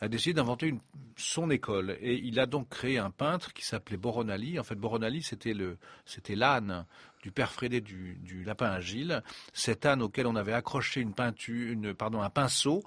a 0.00 0.08
décidé 0.08 0.34
d'inventer 0.34 0.66
une, 0.66 0.80
son 1.16 1.50
école 1.50 1.96
et 2.00 2.14
il 2.14 2.40
a 2.40 2.46
donc 2.46 2.68
créé 2.68 2.98
un 2.98 3.10
peintre 3.10 3.52
qui 3.52 3.64
s'appelait 3.64 3.96
Boronali. 3.96 4.58
En 4.58 4.64
fait, 4.64 4.76
Boronali 4.76 5.22
c'était 5.22 5.54
le 5.54 5.76
c'était 6.04 6.36
l'âne 6.36 6.84
du 7.22 7.30
père 7.30 7.52
Frédé 7.52 7.80
du, 7.80 8.42
lapin 8.44 8.66
agile, 8.66 9.22
cet 9.52 9.86
âne 9.86 10.02
auquel 10.02 10.26
on 10.26 10.34
avait 10.34 10.52
accroché 10.52 11.00
une 11.00 11.14
peinture, 11.14 11.76
un 12.00 12.30
pinceau, 12.30 12.82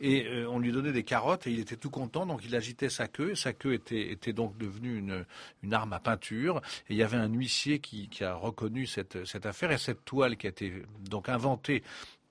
et 0.00 0.26
euh, 0.26 0.48
on 0.48 0.58
lui 0.60 0.72
donnait 0.72 0.92
des 0.92 1.02
carottes 1.02 1.46
et 1.46 1.50
il 1.50 1.58
était 1.58 1.76
tout 1.76 1.90
content, 1.90 2.24
donc 2.24 2.44
il 2.44 2.54
agitait 2.54 2.88
sa 2.88 3.08
queue. 3.08 3.34
Sa 3.34 3.52
queue 3.52 3.74
était, 3.74 4.32
donc 4.32 4.56
devenue 4.56 4.96
une, 4.96 5.74
arme 5.74 5.92
à 5.92 6.00
peinture, 6.00 6.62
et 6.88 6.94
il 6.94 6.96
y 6.96 7.02
avait 7.02 7.16
un 7.16 7.28
huissier 7.28 7.80
qui, 7.80 8.08
qui 8.08 8.24
a 8.24 8.34
reconnu 8.34 8.86
cette, 8.86 9.24
cette 9.26 9.44
affaire 9.44 9.72
et 9.72 9.78
cette 9.78 10.04
toile 10.04 10.36
qui 10.36 10.46
a 10.46 10.50
été 10.50 10.82
donc 11.08 11.28
inventée 11.28 11.82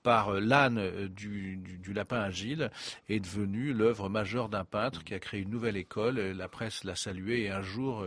par 0.02 0.30
euh, 0.34 0.40
l'âne 0.40 0.78
euh, 0.78 1.08
du, 1.08 1.56
du, 1.56 1.78
du 1.78 1.92
lapin 1.92 2.20
agile 2.20 2.70
est 3.08 3.20
devenue 3.20 3.72
l'œuvre 3.72 4.08
majeure 4.08 4.48
d'un 4.48 4.64
peintre 4.64 5.04
qui 5.04 5.14
a 5.14 5.18
créé 5.18 5.40
une 5.40 5.50
nouvelle 5.50 5.76
école. 5.76 6.18
Euh, 6.18 6.32
La 6.34 6.48
presse 6.48 6.84
l'a 6.84 6.94
salué 6.96 7.42
et 7.44 7.50
un 7.50 7.62
jour, 7.62 8.04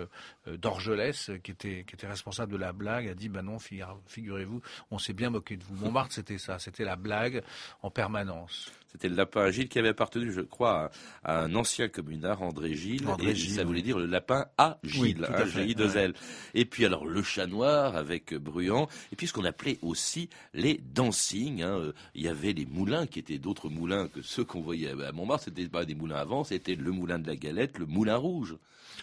Dorgelès, 0.47 1.31
qui 1.43 1.51
était, 1.51 1.83
qui 1.87 1.95
était 1.95 2.07
responsable 2.07 2.51
de 2.51 2.57
la 2.57 2.73
blague, 2.73 3.07
a 3.07 3.13
dit 3.13 3.29
"Ben 3.29 3.43
non, 3.43 3.57
figur- 3.57 3.99
figurez-vous, 4.07 4.61
on 4.91 4.97
s'est 4.99 5.13
bien 5.13 5.29
moqué 5.29 5.57
de 5.57 5.63
vous." 5.63 5.75
Montmartre, 5.85 6.13
c'était 6.13 6.37
ça, 6.37 6.59
c'était 6.59 6.83
la 6.85 6.95
blague 6.95 7.43
en 7.81 7.89
permanence. 7.91 8.71
C'était 8.93 9.09
le 9.09 9.15
lapin 9.15 9.49
Gilles 9.51 9.67
qui 9.69 9.79
avait 9.79 9.89
appartenu, 9.89 10.31
je 10.31 10.41
crois, 10.41 10.91
à, 11.23 11.39
à 11.39 11.43
un 11.43 11.55
ancien 11.55 11.89
communard, 11.89 12.41
André 12.43 12.73
Gilles. 12.75 13.07
André 13.07 13.31
et 13.31 13.35
Gilles, 13.35 13.55
ça 13.55 13.63
voulait 13.63 13.79
oui. 13.79 13.83
dire 13.83 13.97
le 13.99 14.05
lapin 14.05 14.45
à 14.57 14.77
Gilles, 14.83 15.17
Oui, 15.19 15.25
hein, 15.27 15.45
Gilles 15.47 15.81
ouais. 15.81 16.13
Et 16.53 16.65
puis 16.65 16.85
alors 16.85 17.05
le 17.05 17.23
chat 17.23 17.47
noir 17.47 17.95
avec 17.95 18.33
Bruand, 18.35 18.87
et 19.11 19.15
puis 19.15 19.27
ce 19.27 19.33
qu'on 19.33 19.45
appelait 19.45 19.79
aussi 19.81 20.29
les 20.53 20.79
dancing. 20.93 21.61
hein. 21.63 21.77
Euh, 21.79 21.93
Il 22.15 22.21
y 22.21 22.27
avait 22.27 22.53
les 22.53 22.65
moulins 22.65 23.07
qui 23.07 23.19
étaient 23.19 23.39
d'autres 23.39 23.69
moulins 23.69 24.07
que 24.07 24.21
ceux 24.21 24.43
qu'on 24.45 24.61
voyait 24.61 24.91
à 24.91 25.11
Montmartre. 25.11 25.45
C'était 25.45 25.67
pas 25.67 25.85
des 25.85 25.95
moulins 25.95 26.17
avant, 26.17 26.43
c'était 26.43 26.75
le 26.75 26.91
moulin 26.91 27.17
de 27.19 27.27
la 27.27 27.35
Galette, 27.35 27.79
le 27.79 27.85
moulin 27.87 28.15
rouge. 28.17 28.55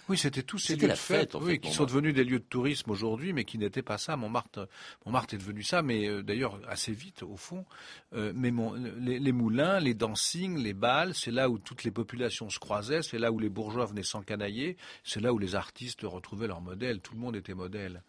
Oui, 0.08 0.16
c'était 0.16 0.42
tous 0.44 0.58
ces 0.58 0.76
lieux 0.76 0.86
la 0.86 0.94
de 0.94 0.98
fête, 0.98 1.18
fête, 1.20 1.34
en 1.34 1.40
oui, 1.40 1.46
fait, 1.52 1.58
qui 1.58 1.68
Montmartre. 1.68 1.76
sont 1.76 1.84
devenus 1.96 2.14
des 2.14 2.22
lieux 2.24 2.38
de 2.38 2.44
tourisme 2.44 2.90
aujourd'hui, 2.92 3.32
mais 3.32 3.44
qui 3.44 3.58
n'étaient 3.58 3.82
pas 3.82 3.98
ça. 3.98 4.16
Montmartre, 4.16 4.68
Montmartre 5.04 5.34
est 5.34 5.38
devenu 5.38 5.62
ça, 5.64 5.82
mais 5.82 6.08
euh, 6.08 6.22
d'ailleurs 6.22 6.60
assez 6.68 6.92
vite 6.92 7.22
au 7.24 7.36
fond. 7.36 7.64
Euh, 8.14 8.32
mais 8.34 8.50
mon- 8.52 8.74
les, 9.00 9.18
les 9.18 9.32
moulins, 9.32 9.79
les 9.80 9.94
dancing, 9.94 10.58
les 10.58 10.72
bals, 10.72 11.14
c'est 11.14 11.30
là 11.30 11.50
où 11.50 11.58
toutes 11.58 11.84
les 11.84 11.90
populations 11.90 12.50
se 12.50 12.58
croisaient, 12.58 13.02
c'est 13.02 13.18
là 13.18 13.32
où 13.32 13.38
les 13.38 13.48
bourgeois 13.48 13.86
venaient 13.86 14.02
s'encanailler, 14.02 14.76
c'est 15.04 15.20
là 15.20 15.32
où 15.32 15.38
les 15.38 15.54
artistes 15.54 16.02
retrouvaient 16.02 16.46
leur 16.46 16.60
modèle. 16.60 17.00
Tout 17.00 17.14
le 17.14 17.20
monde 17.20 17.36
était 17.36 17.54
modèle. 17.54 18.02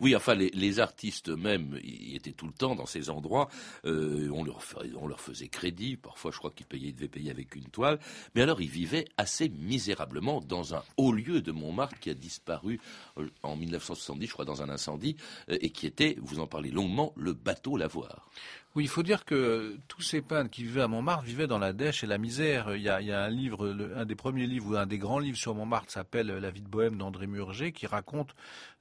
Oui, 0.00 0.14
enfin, 0.16 0.34
les, 0.34 0.80
artistes 0.80 1.28
eux-mêmes 1.28 1.78
y 1.82 2.16
étaient 2.16 2.32
tout 2.32 2.46
le 2.46 2.52
temps 2.52 2.74
dans 2.74 2.86
ces 2.86 3.10
endroits. 3.10 3.48
Euh, 3.84 4.28
on, 4.32 4.44
leur 4.44 5.20
faisait 5.20 5.48
crédit. 5.48 5.96
Parfois, 5.96 6.30
je 6.32 6.38
crois 6.38 6.50
qu'ils 6.50 6.66
payaient, 6.66 6.92
devaient 6.92 7.08
payer 7.08 7.30
avec 7.30 7.54
une 7.54 7.66
toile. 7.66 7.98
Mais 8.34 8.42
alors, 8.42 8.60
ils 8.60 8.70
vivaient 8.70 9.04
assez 9.16 9.48
misérablement 9.48 10.40
dans 10.40 10.74
un 10.74 10.82
haut 10.96 11.12
lieu 11.12 11.42
de 11.42 11.52
Montmartre 11.52 11.98
qui 12.00 12.10
a 12.10 12.14
disparu 12.14 12.80
euh, 13.18 13.28
en 13.42 13.56
1970, 13.56 14.26
je 14.26 14.32
crois, 14.32 14.44
dans 14.44 14.62
un 14.62 14.68
incendie, 14.68 15.16
euh, 15.48 15.58
et 15.60 15.70
qui 15.70 15.86
était, 15.86 16.16
vous 16.20 16.40
en 16.40 16.46
parlez 16.46 16.70
longuement, 16.70 17.12
le 17.16 17.32
bateau 17.32 17.76
Lavoir. 17.76 18.28
Oui, 18.76 18.82
il 18.82 18.88
faut 18.88 19.04
dire 19.04 19.24
que 19.24 19.78
tous 19.86 20.02
ces 20.02 20.20
peintres 20.20 20.50
qui 20.50 20.64
vivaient 20.64 20.82
à 20.82 20.88
Montmartre 20.88 21.22
vivaient 21.22 21.46
dans 21.46 21.60
la 21.60 21.72
dèche 21.72 22.02
et 22.02 22.08
la 22.08 22.18
misère. 22.18 22.74
Il 22.74 22.82
y 22.82 22.88
a, 22.88 23.22
un 23.22 23.30
livre, 23.30 23.72
un 23.94 24.04
des 24.04 24.16
premiers 24.16 24.48
livres 24.48 24.72
ou 24.72 24.76
un 24.76 24.86
des 24.86 24.98
grands 24.98 25.20
livres 25.20 25.38
sur 25.38 25.54
Montmartre 25.54 25.92
s'appelle 25.92 26.26
La 26.26 26.50
vie 26.50 26.60
de 26.60 26.68
bohème 26.68 26.96
d'André 26.96 27.28
Murger 27.28 27.70
qui 27.70 27.86
raconte 27.86 28.34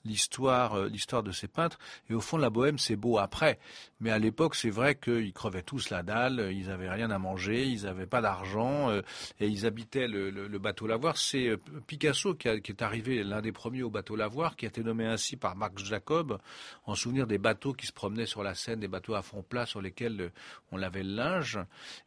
l'histoire, 0.03 0.73
euh, 0.73 0.89
l'histoire 0.89 1.21
de 1.21 1.31
ces 1.31 1.47
peintres. 1.47 1.77
Et 2.09 2.15
au 2.15 2.21
fond, 2.21 2.37
la 2.37 2.49
bohème, 2.49 2.77
c'est 2.77 2.95
beau 2.95 3.19
après. 3.19 3.59
Mais 3.99 4.09
à 4.09 4.19
l'époque, 4.19 4.55
c'est 4.55 4.69
vrai 4.69 4.95
qu'ils 4.95 5.31
crevaient 5.31 5.61
tous 5.61 5.91
la 5.91 6.03
dalle, 6.03 6.51
ils 6.51 6.69
avaient 6.69 6.89
rien 6.89 7.11
à 7.11 7.19
manger, 7.19 7.65
ils 7.65 7.83
n'avaient 7.83 8.07
pas 8.07 8.21
d'argent 8.21 8.89
euh, 8.89 9.01
et 9.39 9.47
ils 9.47 9.65
habitaient 9.65 10.07
le, 10.07 10.57
bateau 10.57 10.87
Lavoir. 10.87 11.17
C'est 11.17 11.49
euh, 11.49 11.57
Picasso 11.85 12.33
qui, 12.33 12.49
qui 12.61 12.71
est 12.71 12.81
arrivé 12.81 13.23
l'un 13.23 13.41
des 13.41 13.51
premiers 13.51 13.83
au 13.83 13.91
bateau 13.91 14.15
Lavoir, 14.15 14.55
qui 14.55 14.65
a 14.65 14.69
été 14.69 14.83
nommé 14.83 15.05
ainsi 15.05 15.37
par 15.37 15.55
Marc 15.55 15.77
Jacob 15.77 16.39
en 16.85 16.95
souvenir 16.95 17.27
des 17.27 17.37
bateaux 17.37 17.73
qui 17.73 17.85
se 17.85 17.93
promenaient 17.93 18.25
sur 18.25 18.43
la 18.43 18.55
Seine, 18.55 18.79
des 18.79 18.87
bateaux 18.87 19.13
à 19.13 19.21
fond 19.21 19.43
plat 19.43 19.65
sur 19.67 19.82
lesquels 19.83 20.21
euh, 20.21 20.29
on 20.71 20.77
lavait 20.77 21.03
le 21.03 21.15
linge. 21.15 21.59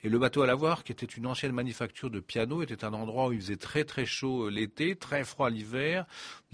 Et 0.03 0.09
le 0.09 0.19
bateau 0.19 0.43
à 0.43 0.47
lavoir, 0.47 0.83
qui 0.83 0.93
était 0.93 1.07
une 1.07 1.27
ancienne 1.27 1.53
manufacture 1.53 2.11
de 2.11 2.21
piano, 2.21 2.63
était 2.63 2.85
un 2.85 2.93
endroit 2.93 3.29
où 3.29 3.33
il 3.33 3.41
faisait 3.41 3.57
très 3.57 3.85
très 3.85 4.07
chaud 4.07 4.47
euh, 4.47 4.51
l'été, 4.51 4.97
très 4.97 5.23
froid 5.23 5.51
l'hiver. 5.51 6.07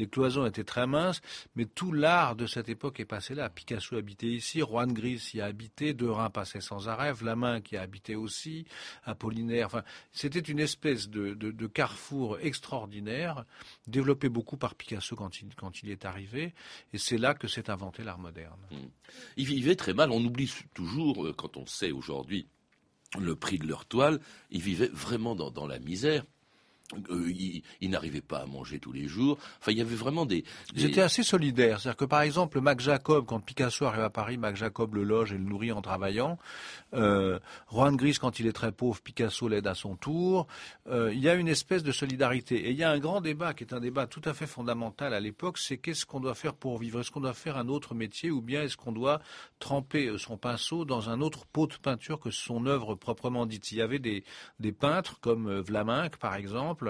Les 0.02 0.08
cloisons 0.08 0.44
étaient 0.46 0.64
très 0.64 0.88
minces, 0.88 1.20
mais 1.54 1.64
tout 1.64 1.92
l'art 1.92 2.34
de 2.34 2.48
cette 2.48 2.68
époque 2.68 2.98
est 2.98 3.04
passé 3.04 3.36
là. 3.36 3.48
Picasso 3.48 3.94
habitait 3.94 4.26
ici, 4.26 4.58
Juan 4.58 4.92
Gris 4.92 5.30
y 5.34 5.40
a 5.40 5.44
habité, 5.44 5.94
Derain 5.94 6.28
passait 6.28 6.60
sans 6.60 6.88
arrêt, 6.88 7.12
Vlamin 7.12 7.60
qui 7.60 7.76
a 7.76 7.82
habité 7.82 8.16
aussi, 8.16 8.66
Apollinaire. 9.04 9.66
Enfin, 9.66 9.84
c'était 10.10 10.40
une 10.40 10.58
espèce 10.58 11.08
de, 11.08 11.66
carrefour 11.68 12.40
extraordinaire, 12.40 13.44
développé 13.86 14.28
beaucoup 14.28 14.56
par 14.56 14.74
Picasso 14.74 15.14
quand 15.14 15.40
il, 15.40 15.50
il 15.84 15.90
est 15.90 16.04
arrivé, 16.04 16.52
et 16.92 16.98
c'est 16.98 17.16
là 17.16 17.34
que 17.34 17.46
s'est 17.46 17.70
inventé 17.70 18.02
l'art 18.02 18.18
moderne. 18.18 18.58
Ils 19.36 19.46
vivaient 19.46 19.76
très 19.76 19.94
mal. 19.94 20.10
On 20.10 20.24
oublie 20.24 20.52
toujours, 20.74 21.26
euh, 21.26 21.32
quand 21.32 21.56
on 21.56 21.66
sait 21.66 21.92
aujourd'hui 21.92 22.48
le 23.20 23.36
prix 23.36 23.60
de 23.60 23.68
leur 23.68 23.84
toile, 23.84 24.18
ils 24.50 24.62
vivaient 24.62 24.90
vraiment 24.92 25.36
dans 25.36 25.68
la 25.68 25.78
misère. 25.78 26.24
Euh, 27.10 27.30
ils 27.30 27.62
ils 27.80 27.90
n'arrivaient 27.90 28.20
pas 28.20 28.38
à 28.38 28.46
manger 28.46 28.78
tous 28.78 28.92
les 28.92 29.08
jours. 29.08 29.38
Enfin, 29.60 29.72
il 29.72 29.78
y 29.78 29.80
avait 29.80 29.94
vraiment 29.94 30.26
des... 30.26 30.44
Ils 30.74 30.84
étaient 30.84 31.00
assez 31.00 31.22
solidaires. 31.22 31.80
C'est-à-dire 31.80 31.96
que, 31.96 32.04
par 32.04 32.22
exemple, 32.22 32.60
Mac 32.60 32.80
Jacob, 32.80 33.24
quand 33.26 33.40
Picasso 33.40 33.84
arrive 33.84 34.02
à 34.02 34.10
Paris, 34.10 34.36
Mac 34.38 34.56
Jacob 34.56 34.94
le 34.94 35.04
loge 35.04 35.32
et 35.32 35.38
le 35.38 35.44
nourrit 35.44 35.72
en 35.72 35.82
travaillant. 35.82 36.38
Euh, 36.94 37.38
Juan 37.70 37.96
Gris, 37.96 38.18
quand 38.20 38.38
il 38.40 38.46
est 38.46 38.52
très 38.52 38.72
pauvre, 38.72 39.00
Picasso 39.00 39.48
l'aide 39.48 39.66
à 39.66 39.74
son 39.74 39.96
tour. 39.96 40.46
Euh, 40.86 41.12
il 41.12 41.20
y 41.20 41.28
a 41.28 41.34
une 41.34 41.48
espèce 41.48 41.82
de 41.82 41.92
solidarité. 41.92 42.56
Et 42.68 42.70
il 42.70 42.76
y 42.76 42.84
a 42.84 42.90
un 42.90 42.98
grand 42.98 43.20
débat 43.20 43.54
qui 43.54 43.64
est 43.64 43.72
un 43.72 43.80
débat 43.80 44.06
tout 44.06 44.22
à 44.24 44.34
fait 44.34 44.46
fondamental 44.46 45.14
à 45.14 45.20
l'époque, 45.20 45.58
c'est 45.58 45.78
qu'est-ce 45.78 46.06
qu'on 46.06 46.20
doit 46.20 46.34
faire 46.34 46.54
pour 46.54 46.78
vivre? 46.78 47.00
Est-ce 47.00 47.10
qu'on 47.10 47.20
doit 47.20 47.34
faire 47.34 47.56
un 47.56 47.68
autre 47.68 47.94
métier 47.94 48.30
ou 48.30 48.40
bien 48.40 48.62
est-ce 48.62 48.76
qu'on 48.76 48.92
doit 48.92 49.20
tremper 49.58 50.06
euh, 50.06 50.18
son 50.18 50.36
pinceau 50.36 50.84
dans 50.84 51.10
un 51.10 51.20
autre 51.20 51.46
pot 51.46 51.66
de 51.66 51.76
peinture 51.76 52.20
que 52.20 52.30
son 52.30 52.66
œuvre 52.66 52.94
proprement 52.94 53.46
dite? 53.46 53.72
Il 53.72 53.78
y 53.78 53.82
avait 53.82 53.98
des, 53.98 54.24
des 54.60 54.72
peintres 54.72 55.18
comme 55.20 55.48
euh, 55.48 55.62
Vlaminck, 55.62 56.16
par 56.16 56.34
exemple, 56.34 56.81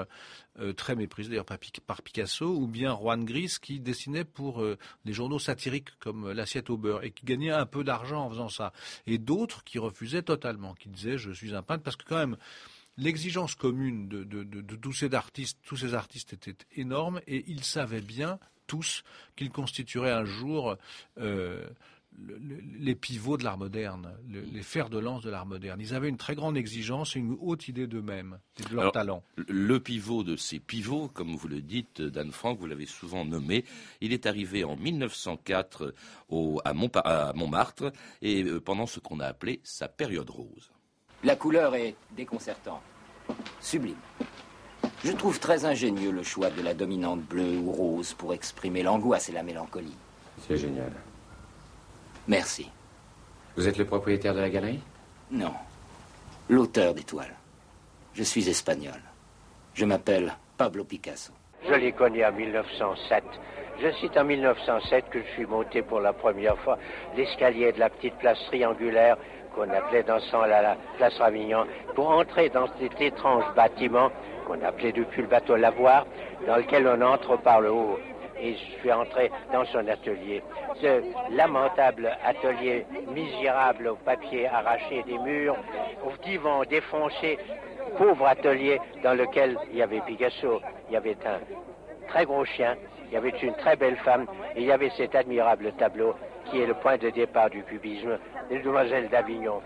euh, 0.58 0.72
très 0.72 0.94
méprisé 0.96 1.30
d'ailleurs 1.30 1.44
par, 1.44 1.58
Pic- 1.58 1.80
par 1.80 2.02
Picasso, 2.02 2.46
ou 2.46 2.66
bien 2.66 2.96
Juan 2.96 3.24
Gris 3.24 3.56
qui 3.60 3.80
dessinait 3.80 4.24
pour 4.24 4.62
euh, 4.62 4.78
des 5.04 5.12
journaux 5.12 5.38
satiriques 5.38 5.90
comme 5.98 6.26
euh, 6.26 6.34
L'Assiette 6.34 6.70
au 6.70 6.76
beurre 6.76 7.04
et 7.04 7.10
qui 7.10 7.24
gagnait 7.24 7.50
un 7.50 7.66
peu 7.66 7.84
d'argent 7.84 8.26
en 8.26 8.30
faisant 8.30 8.48
ça. 8.48 8.72
Et 9.06 9.18
d'autres 9.18 9.64
qui 9.64 9.78
refusaient 9.78 10.22
totalement, 10.22 10.74
qui 10.74 10.88
disaient 10.88 11.18
je 11.18 11.30
suis 11.32 11.54
un 11.54 11.62
peintre 11.62 11.82
parce 11.82 11.96
que 11.96 12.04
quand 12.04 12.18
même 12.18 12.36
l'exigence 12.96 13.54
commune 13.54 14.08
de, 14.08 14.76
tous 14.76 14.92
ces 14.92 15.14
artistes, 15.14 15.58
tous 15.64 15.76
ces 15.76 15.94
artistes 15.94 16.32
était 16.34 16.56
énorme 16.76 17.20
et 17.26 17.44
ils 17.46 17.64
savaient 17.64 18.02
bien 18.02 18.38
tous 18.66 19.02
qu'ils 19.36 19.50
constitueraient 19.50 20.12
un 20.12 20.24
jour 20.24 20.76
les 22.78 22.94
pivots 22.94 23.36
de 23.36 23.44
l'art 23.44 23.58
moderne, 23.58 24.12
les 24.28 24.62
fers 24.62 24.90
de 24.90 24.98
lance 24.98 25.22
de 25.22 25.30
l'art 25.30 25.46
moderne. 25.46 25.80
Ils 25.80 25.94
avaient 25.94 26.08
une 26.08 26.16
très 26.16 26.34
grande 26.34 26.56
exigence 26.56 27.16
et 27.16 27.20
une 27.20 27.36
haute 27.40 27.68
idée 27.68 27.86
d'eux-mêmes 27.86 28.38
et 28.60 28.68
de 28.68 28.74
leur 28.74 28.92
talent. 28.92 29.22
Le 29.36 29.80
pivot 29.80 30.22
de 30.22 30.36
ces 30.36 30.58
pivots, 30.58 31.08
comme 31.08 31.34
vous 31.34 31.48
le 31.48 31.60
dites, 31.60 32.02
Dan 32.02 32.30
Franck, 32.30 32.58
vous 32.58 32.66
l'avez 32.66 32.86
souvent 32.86 33.24
nommé, 33.24 33.64
il 34.00 34.12
est 34.12 34.26
arrivé 34.26 34.64
en 34.64 34.76
1904 34.76 35.94
à, 36.64 36.74
Montmartre 37.34 37.92
et 38.20 38.42
euh, 38.44 38.60
pendant 38.60 38.86
ce 38.86 39.00
qu'on 39.00 39.20
a 39.20 39.26
appelé 39.26 39.60
sa 39.64 39.88
période 39.88 40.30
rose. 40.30 40.70
La 41.24 41.36
couleur 41.36 41.74
est 41.74 41.94
déconcertante, 42.16 42.82
sublime. 43.60 43.96
Je 45.04 45.12
trouve 45.12 45.38
très 45.40 45.64
ingénieux 45.64 46.10
le 46.10 46.22
choix 46.22 46.50
de 46.50 46.62
la 46.62 46.74
dominante 46.74 47.22
bleue 47.22 47.58
ou 47.58 47.72
rose 47.72 48.14
pour 48.14 48.34
exprimer 48.34 48.82
l'angoisse 48.82 49.28
et 49.28 49.32
la 49.32 49.42
mélancolie. 49.42 49.96
C'est 50.46 50.56
génial. 50.56 50.92
Merci. 52.28 52.70
Vous 53.56 53.68
êtes 53.68 53.78
le 53.78 53.84
propriétaire 53.84 54.34
de 54.34 54.40
la 54.40 54.50
galerie? 54.50 54.80
Non. 55.30 55.52
L'auteur 56.48 56.94
des 56.94 57.02
toiles. 57.02 57.34
Je 58.14 58.22
suis 58.22 58.48
espagnol. 58.48 59.00
Je 59.74 59.84
m'appelle 59.84 60.34
Pablo 60.56 60.84
Picasso. 60.84 61.32
Je 61.66 61.74
l'ai 61.74 61.92
connu 61.92 62.24
en 62.24 62.32
1907. 62.32 63.24
Je 63.80 63.90
cite 64.00 64.16
en 64.16 64.24
1907 64.24 65.08
que 65.10 65.20
je 65.20 65.28
suis 65.32 65.46
monté 65.46 65.82
pour 65.82 66.00
la 66.00 66.12
première 66.12 66.58
fois 66.58 66.78
l'escalier 67.16 67.72
de 67.72 67.80
la 67.80 67.90
petite 67.90 68.14
place 68.18 68.38
triangulaire 68.48 69.16
qu'on 69.54 69.68
appelait 69.70 70.02
dans 70.02 70.20
ce 70.20 70.30
temps-là 70.30 70.62
la 70.62 70.76
place 70.96 71.16
Ravignon, 71.18 71.66
pour 71.94 72.10
entrer 72.10 72.48
dans 72.48 72.66
cet 72.78 73.00
étrange 73.00 73.44
bâtiment 73.54 74.10
qu'on 74.46 74.62
appelait 74.62 74.92
depuis 74.92 75.22
le 75.22 75.28
bateau 75.28 75.56
Lavoir, 75.56 76.06
dans 76.46 76.56
lequel 76.56 76.86
on 76.86 77.00
entre 77.02 77.36
par 77.36 77.60
le 77.60 77.70
haut 77.70 77.98
et 78.42 78.54
je 78.54 78.80
suis 78.80 78.92
entré 78.92 79.30
dans 79.52 79.64
son 79.66 79.86
atelier. 79.88 80.42
Ce 80.80 81.02
lamentable 81.34 82.10
atelier 82.24 82.84
misérable 83.08 83.88
au 83.88 83.96
papier 83.96 84.48
arraché 84.48 85.02
des 85.04 85.18
murs, 85.18 85.56
au 86.04 86.12
divan 86.24 86.64
défoncé, 86.64 87.38
pauvre 87.96 88.26
atelier 88.26 88.80
dans 89.02 89.14
lequel 89.14 89.56
il 89.70 89.78
y 89.78 89.82
avait 89.82 90.00
Picasso, 90.00 90.60
il 90.88 90.94
y 90.94 90.96
avait 90.96 91.16
un 91.24 91.38
très 92.08 92.24
gros 92.24 92.44
chien, 92.44 92.76
il 93.06 93.14
y 93.14 93.16
avait 93.16 93.30
une 93.30 93.54
très 93.54 93.76
belle 93.76 93.96
femme 93.96 94.26
et 94.56 94.60
il 94.60 94.66
y 94.66 94.72
avait 94.72 94.90
cet 94.96 95.14
admirable 95.14 95.72
tableau 95.78 96.14
qui 96.46 96.60
est 96.60 96.66
le 96.66 96.74
point 96.74 96.98
de 96.98 97.10
départ 97.10 97.50
du 97.50 97.62
cubisme, 97.62 98.18
les 98.50 98.58
demoiselles 98.58 99.08
d'Avignon. 99.08 99.62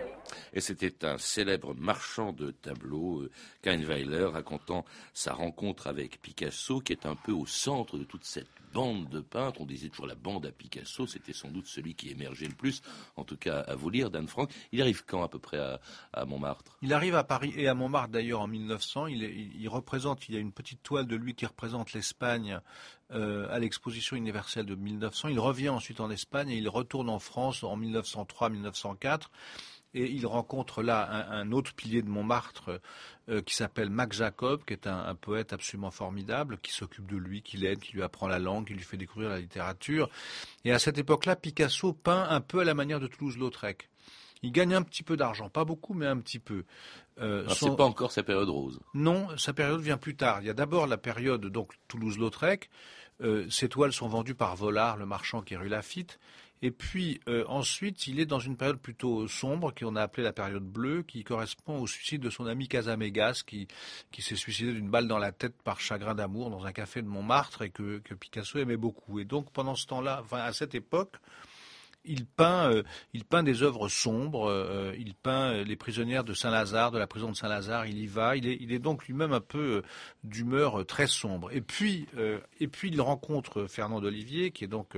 Et 0.52 0.60
c'était 0.60 1.04
un 1.04 1.18
célèbre 1.18 1.74
marchand 1.74 2.32
de 2.32 2.50
tableaux, 2.50 3.20
euh, 3.22 3.30
Kainweiler, 3.62 4.26
racontant 4.26 4.84
sa 5.12 5.32
rencontre 5.32 5.86
avec 5.86 6.20
Picasso, 6.22 6.80
qui 6.80 6.92
est 6.92 7.06
un 7.06 7.16
peu 7.16 7.32
au 7.32 7.46
centre 7.46 7.98
de 7.98 8.04
toute 8.04 8.24
cette 8.24 8.48
bande 8.72 9.08
de 9.08 9.20
peintres. 9.20 9.60
On 9.60 9.64
disait 9.66 9.88
toujours 9.88 10.06
la 10.06 10.14
bande 10.14 10.44
à 10.44 10.52
Picasso, 10.52 11.06
c'était 11.06 11.32
sans 11.32 11.48
doute 11.48 11.66
celui 11.66 11.94
qui 11.94 12.10
émergeait 12.10 12.46
le 12.46 12.54
plus, 12.54 12.82
en 13.16 13.24
tout 13.24 13.36
cas 13.36 13.60
à 13.60 13.74
vous 13.74 13.88
lire, 13.88 14.10
Dan 14.10 14.28
Franck. 14.28 14.50
Il 14.72 14.82
arrive 14.82 15.04
quand 15.06 15.22
à 15.22 15.28
peu 15.28 15.38
près 15.38 15.58
à, 16.12 16.24
Montmartre? 16.26 16.76
Il 16.82 16.92
arrive 16.92 17.14
à 17.14 17.24
Paris 17.24 17.54
et 17.56 17.68
à 17.68 17.74
Montmartre 17.74 18.10
d'ailleurs 18.10 18.40
en 18.40 18.46
1900. 18.46 19.06
Il, 19.06 19.68
représente, 19.68 20.28
il 20.28 20.34
y 20.34 20.38
a 20.38 20.40
une 20.40 20.52
petite 20.52 20.82
toile 20.82 21.06
de 21.06 21.16
lui 21.16 21.34
qui 21.34 21.46
représente 21.46 21.92
l'Espagne 21.94 22.60
euh, 23.12 23.46
à 23.50 23.58
l'exposition 23.58 24.16
universelle 24.16 24.66
de 24.66 24.74
1900. 24.74 25.28
Il 25.28 25.40
revient 25.40 25.70
ensuite 25.70 26.00
en 26.00 26.10
Espagne 26.10 26.50
et 26.50 26.56
il 26.56 26.68
retourne 26.68 27.08
en 27.08 27.18
France 27.18 27.62
en 27.64 27.78
1903-1904 27.78 29.28
et 29.94 30.10
il 30.10 30.26
rencontre 30.26 30.82
là 30.82 31.26
un, 31.30 31.52
autre 31.52 31.74
pilier 31.74 32.02
de 32.02 32.08
Montmartre 32.08 32.80
euh, 33.28 33.40
qui 33.40 33.54
s'appelle 33.54 33.90
Max 33.90 34.18
Jacob, 34.18 34.62
qui 34.66 34.74
est 34.74 34.86
un, 34.86 35.14
poète 35.14 35.52
absolument 35.52 35.90
formidable, 35.90 36.58
qui 36.58 36.72
s'occupe 36.72 37.10
de 37.10 37.16
lui, 37.16 37.42
qui 37.42 37.56
l'aide, 37.56 37.78
qui 37.78 37.94
lui 37.94 38.02
apprend 38.02 38.28
la 38.28 38.38
langue, 38.38 38.66
qui 38.66 38.74
lui 38.74 38.82
fait 38.82 38.96
découvrir 38.96 39.30
la 39.30 39.40
littérature. 39.40 40.10
Et 40.64 40.72
à 40.72 40.78
cette 40.78 40.98
époque-là, 40.98 41.36
Picasso 41.36 41.92
peint 41.92 42.26
un 42.28 42.40
peu 42.40 42.60
à 42.60 42.64
la 42.64 42.74
manière 42.74 43.00
de 43.00 43.06
Toulouse-Lautrec. 43.06 43.88
Il 44.42 44.52
gagne 44.52 44.74
un 44.74 44.82
petit 44.82 45.02
peu 45.02 45.16
d'argent, 45.16 45.48
pas 45.48 45.64
beaucoup, 45.64 45.94
mais 45.94 46.06
un 46.06 46.18
petit 46.18 46.38
peu. 46.38 46.64
Euh, 47.18 47.48
son... 47.48 47.70
C'est 47.70 47.76
pas 47.76 47.84
encore 47.84 48.12
sa 48.12 48.22
période 48.22 48.50
rose. 48.50 48.80
Non, 48.92 49.28
sa 49.38 49.52
période 49.52 49.80
vient 49.80 49.96
plus 49.96 50.14
tard. 50.14 50.40
Il 50.42 50.46
y 50.46 50.50
a 50.50 50.54
d'abord 50.54 50.86
la 50.86 50.98
période 50.98 51.46
donc 51.46 51.72
Toulouse-Lautrec. 51.88 52.68
Euh, 53.22 53.48
ces 53.48 53.68
toiles 53.68 53.94
sont 53.94 54.08
vendues 54.08 54.34
par 54.34 54.56
Volard, 54.56 54.98
le 54.98 55.06
marchand 55.06 55.40
qui 55.40 55.54
est 55.54 55.56
rue 55.56 55.68
Lafitte. 55.68 56.18
Et 56.62 56.70
puis 56.70 57.20
euh, 57.28 57.44
ensuite, 57.48 58.06
il 58.06 58.18
est 58.18 58.26
dans 58.26 58.38
une 58.38 58.56
période 58.56 58.78
plutôt 58.78 59.28
sombre, 59.28 59.74
qu'on 59.74 59.96
a 59.96 60.02
appelée 60.02 60.22
la 60.22 60.32
période 60.32 60.64
bleue, 60.64 61.02
qui 61.02 61.22
correspond 61.22 61.78
au 61.78 61.86
suicide 61.86 62.22
de 62.22 62.30
son 62.30 62.46
ami 62.46 62.68
Casamégas, 62.68 63.42
qui, 63.46 63.68
qui 64.10 64.22
s'est 64.22 64.36
suicidé 64.36 64.72
d'une 64.72 64.90
balle 64.90 65.08
dans 65.08 65.18
la 65.18 65.32
tête 65.32 65.54
par 65.62 65.80
chagrin 65.80 66.14
d'amour 66.14 66.50
dans 66.50 66.64
un 66.64 66.72
café 66.72 67.02
de 67.02 67.08
Montmartre 67.08 67.62
et 67.62 67.70
que, 67.70 67.98
que 67.98 68.14
Picasso 68.14 68.58
aimait 68.58 68.76
beaucoup. 68.76 69.20
Et 69.20 69.24
donc 69.24 69.50
pendant 69.52 69.74
ce 69.74 69.86
temps-là, 69.86 70.20
enfin 70.22 70.38
à 70.38 70.52
cette 70.52 70.74
époque, 70.74 71.16
il 72.06 72.26
peint, 72.26 72.70
euh, 72.70 72.82
il 73.12 73.24
peint 73.24 73.42
des 73.42 73.62
œuvres 73.62 73.88
sombres. 73.88 74.48
Euh, 74.48 74.94
il 74.98 75.14
peint 75.14 75.52
euh, 75.52 75.64
les 75.64 75.76
prisonnières 75.76 76.24
de 76.24 76.34
Saint-Lazare, 76.34 76.90
de 76.90 76.98
la 76.98 77.06
prison 77.06 77.30
de 77.30 77.36
Saint-Lazare. 77.36 77.86
Il 77.86 77.98
y 77.98 78.06
va. 78.06 78.36
Il 78.36 78.46
est, 78.46 78.56
il 78.60 78.72
est 78.72 78.78
donc 78.78 79.06
lui-même 79.06 79.32
un 79.32 79.40
peu 79.40 79.82
d'humeur 80.24 80.84
très 80.86 81.06
sombre. 81.06 81.50
Et 81.52 81.60
puis, 81.60 82.06
et 82.60 82.68
puis 82.68 82.90
il 82.90 83.00
rencontre 83.00 83.66
Fernand 83.66 84.00
d'Olivier, 84.00 84.50
qui 84.50 84.64
est 84.64 84.68
donc 84.68 84.96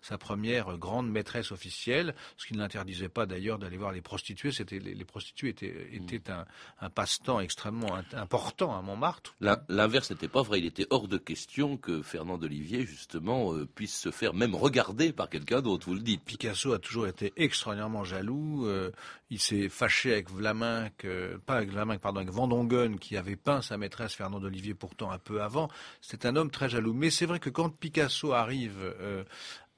sa 0.00 0.18
première 0.18 0.78
grande 0.78 1.10
maîtresse 1.10 1.52
officielle, 1.52 2.14
ce 2.36 2.46
qui 2.46 2.54
ne 2.54 2.58
l'interdisait 2.58 3.08
pas 3.08 3.26
d'ailleurs 3.26 3.58
d'aller 3.58 3.76
voir 3.76 3.92
les 3.92 4.00
prostituées. 4.00 4.52
C'était 4.52 4.78
les, 4.78 5.04
prostituées 5.04 5.50
étaient, 5.50 5.88
étaient 5.92 6.30
un, 6.30 6.44
un 6.80 6.90
passe-temps 6.90 7.40
extrêmement 7.40 7.94
important 8.12 8.76
à 8.76 8.82
Montmartre. 8.82 9.34
L'inverse 9.68 10.10
n'était 10.10 10.28
pas 10.28 10.42
vrai. 10.42 10.60
Il 10.60 10.66
était 10.66 10.86
hors 10.90 11.08
de 11.08 11.18
question 11.18 11.76
que 11.76 12.02
Fernand 12.02 12.38
d'Olivier 12.38 12.86
justement 12.86 13.52
puisse 13.74 13.98
se 13.98 14.10
faire 14.10 14.34
même 14.34 14.54
regarder 14.54 15.12
par 15.12 15.28
quelqu'un 15.28 15.60
d'autre. 15.60 15.86
Vous 15.86 15.94
le 15.94 16.00
dites. 16.00 16.22
Picasso 16.24 16.49
a 16.50 16.78
toujours 16.78 17.06
été 17.06 17.32
extraordinairement 17.36 18.04
jaloux. 18.04 18.66
Euh, 18.66 18.90
il 19.30 19.38
s'est 19.38 19.68
fâché 19.68 20.12
avec 20.12 20.30
Vlaminck, 20.30 21.06
pas 21.46 21.56
avec 21.56 21.70
Vlaminck, 21.70 22.00
pardon, 22.00 22.20
avec 22.20 22.30
Vendongen, 22.32 22.98
qui 22.98 23.16
avait 23.16 23.36
peint 23.36 23.62
sa 23.62 23.78
maîtresse 23.78 24.14
Fernand 24.14 24.42
Olivier 24.42 24.74
pourtant 24.74 25.10
un 25.10 25.18
peu 25.18 25.42
avant. 25.42 25.68
C'était 26.00 26.28
un 26.28 26.36
homme 26.36 26.50
très 26.50 26.68
jaloux. 26.68 26.92
Mais 26.92 27.10
c'est 27.10 27.26
vrai 27.26 27.40
que 27.40 27.50
quand 27.50 27.70
Picasso 27.70 28.32
arrive 28.32 28.78
euh, 28.80 29.24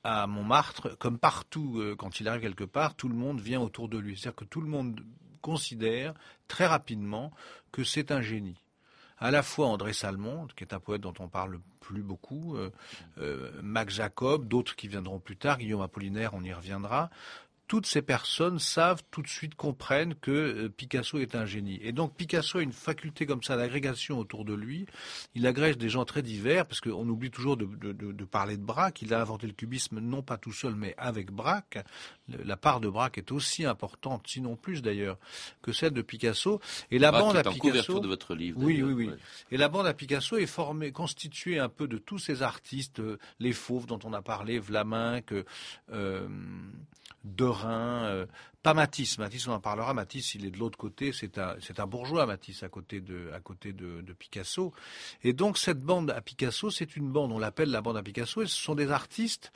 à 0.04 0.26
Montmartre, 0.26 0.96
comme 0.98 1.18
partout, 1.18 1.78
euh, 1.78 1.94
quand 1.96 2.20
il 2.20 2.28
arrive 2.28 2.42
quelque 2.42 2.64
part, 2.64 2.94
tout 2.94 3.08
le 3.08 3.14
monde 3.14 3.40
vient 3.40 3.61
autour 3.61 3.88
de 3.88 3.98
lui. 3.98 4.16
C'est-à-dire 4.16 4.37
que 4.37 4.44
tout 4.44 4.61
le 4.61 4.68
monde 4.68 5.00
considère 5.40 6.14
très 6.48 6.66
rapidement 6.66 7.32
que 7.72 7.85
c'est 7.85 8.11
un 8.11 8.22
génie 8.22 8.62
à 9.22 9.30
la 9.30 9.44
fois 9.44 9.68
André 9.68 9.92
Salmon, 9.92 10.48
qui 10.56 10.64
est 10.64 10.74
un 10.74 10.80
poète 10.80 11.00
dont 11.00 11.14
on 11.20 11.28
parle 11.28 11.61
plus 11.82 12.02
beaucoup, 12.02 12.56
euh, 12.56 12.70
euh, 13.18 13.50
Max 13.62 13.94
Jacob, 13.94 14.48
d'autres 14.48 14.76
qui 14.76 14.88
viendront 14.88 15.18
plus 15.18 15.36
tard, 15.36 15.58
Guillaume 15.58 15.82
Apollinaire, 15.82 16.32
on 16.32 16.42
y 16.42 16.52
reviendra, 16.52 17.10
toutes 17.72 17.87
ces 17.87 18.02
personnes 18.02 18.58
savent 18.58 19.02
tout 19.11 19.22
de 19.22 19.28
suite, 19.28 19.54
comprennent 19.54 20.14
que 20.14 20.30
euh, 20.30 20.68
Picasso 20.68 21.18
est 21.18 21.35
un 21.35 21.46
génie. 21.46 21.80
Et 21.80 21.92
donc 21.92 22.14
Picasso 22.14 22.58
a 22.58 22.62
une 22.62 22.70
faculté 22.70 23.24
comme 23.24 23.42
ça 23.42 23.56
d'agrégation 23.56 24.18
autour 24.18 24.44
de 24.44 24.52
lui. 24.52 24.85
Il 25.35 25.46
agrège 25.46 25.78
des 25.78 25.88
gens 25.88 26.04
très 26.04 26.20
divers, 26.20 26.66
parce 26.66 26.82
qu'on 26.82 27.08
oublie 27.08 27.30
toujours 27.30 27.56
de, 27.56 27.64
parler 28.30 28.58
de 28.58 28.62
Braque. 28.62 29.00
Il 29.00 29.14
a 29.14 29.22
inventé 29.22 29.46
le 29.46 29.54
cubisme 29.54 30.00
non 30.00 30.20
pas 30.20 30.37
tout 30.37 30.52
seul, 30.52 30.74
mais 30.74 30.94
avec 30.98 31.30
Braque. 31.32 31.82
La 32.44 32.58
part 32.58 32.80
de 32.80 32.90
Braque 32.90 33.16
est 33.16 33.32
aussi 33.32 33.64
importante, 33.64 34.26
sinon 34.26 34.54
plus 34.54 34.82
d'ailleurs, 34.82 35.16
que 35.62 35.72
celle 35.72 35.92
de 35.92 36.02
Picasso. 36.02 36.61
Et 36.90 36.98
la 36.98 37.11
bande 37.11 37.38
à 37.38 37.42
Picasso. 37.42 38.00
de 38.00 38.06
votre 38.06 38.35
livre. 38.35 38.58
Oui, 38.61 38.82
oui, 38.82 38.92
oui. 38.92 39.11
Et 39.50 39.56
la 39.56 39.70
bande 39.70 39.87
à 39.87 39.94
Picasso 39.94 40.37
est 40.37 40.44
formée, 40.44 40.92
constituée 40.92 41.58
un 41.58 41.70
peu 41.70 41.88
de 41.88 41.96
tous 41.96 42.18
ces 42.18 42.42
artistes, 42.42 43.00
euh, 43.00 43.18
les 43.40 43.54
fauves 43.54 43.87
dont 43.87 44.00
on 44.04 44.12
a 44.12 44.20
parlé, 44.20 44.58
Vlaminck, 44.58 45.32
euh, 45.90 46.28
Derain, 47.24 47.62
euh, 47.64 48.27
pas 48.62 48.75
Matisse. 48.75 49.18
Matisse, 49.18 49.48
on 49.48 49.53
en 49.53 49.61
parlera. 49.61 49.92
Matisse, 49.94 50.35
il 50.35 50.46
est 50.46 50.51
de 50.51 50.59
l'autre 50.59 50.79
côté. 50.79 51.12
C'est 51.12 51.38
un, 51.38 51.57
c'est 51.61 51.81
un 51.81 51.87
bourgeois, 51.87 52.27
Matisse, 52.27 52.62
à 52.62 52.68
côté 52.68 53.01
de, 53.01 53.31
à 53.35 53.40
côté 53.40 53.72
de, 53.72 54.01
de, 54.01 54.12
Picasso. 54.12 54.72
Et 55.25 55.33
donc, 55.33 55.59
cette 55.59 55.81
bande 55.81 56.11
à 56.11 56.20
Picasso, 56.20 56.70
c'est 56.70 56.96
une 56.96 57.11
bande, 57.11 57.33
on 57.33 57.38
l'appelle 57.38 57.70
la 57.70 57.81
bande 57.81 57.96
à 57.96 58.03
Picasso, 58.03 58.42
et 58.42 58.46
ce 58.46 58.57
sont 58.57 58.75
des 58.75 58.90
artistes 58.90 59.53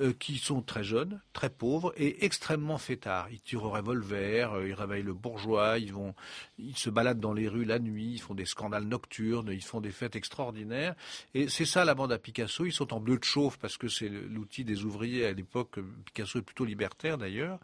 euh, 0.00 0.14
qui 0.18 0.38
sont 0.38 0.62
très 0.62 0.82
jeunes, 0.82 1.20
très 1.34 1.50
pauvres 1.50 1.92
et 1.96 2.24
extrêmement 2.24 2.78
fêtards. 2.78 3.28
Ils 3.30 3.40
tirent 3.40 3.64
au 3.64 3.70
revolver, 3.70 4.54
euh, 4.54 4.66
ils 4.66 4.72
réveillent 4.72 5.02
le 5.02 5.12
bourgeois, 5.12 5.78
ils 5.78 5.92
vont, 5.92 6.14
ils 6.58 6.76
se 6.76 6.88
baladent 6.88 7.20
dans 7.20 7.34
les 7.34 7.48
rues 7.48 7.66
la 7.66 7.78
nuit, 7.78 8.12
ils 8.14 8.20
font 8.20 8.34
des 8.34 8.46
scandales 8.46 8.84
nocturnes, 8.84 9.50
ils 9.52 9.62
font 9.62 9.80
des 9.80 9.92
fêtes 9.92 10.16
extraordinaires. 10.16 10.94
Et 11.34 11.48
c'est 11.48 11.66
ça 11.66 11.84
la 11.84 11.94
bande 11.94 12.12
à 12.12 12.18
Picasso. 12.18 12.64
Ils 12.64 12.72
sont 12.72 12.94
en 12.94 13.00
bleu 13.00 13.18
de 13.18 13.24
chauffe 13.24 13.58
parce 13.58 13.76
que 13.76 13.88
c'est 13.88 14.08
l'outil 14.08 14.64
des 14.64 14.84
ouvriers 14.84 15.26
à 15.26 15.32
l'époque. 15.32 15.78
Picasso 16.06 16.38
est 16.38 16.42
plutôt 16.42 16.64
libertaire 16.64 17.18
d'ailleurs. 17.18 17.58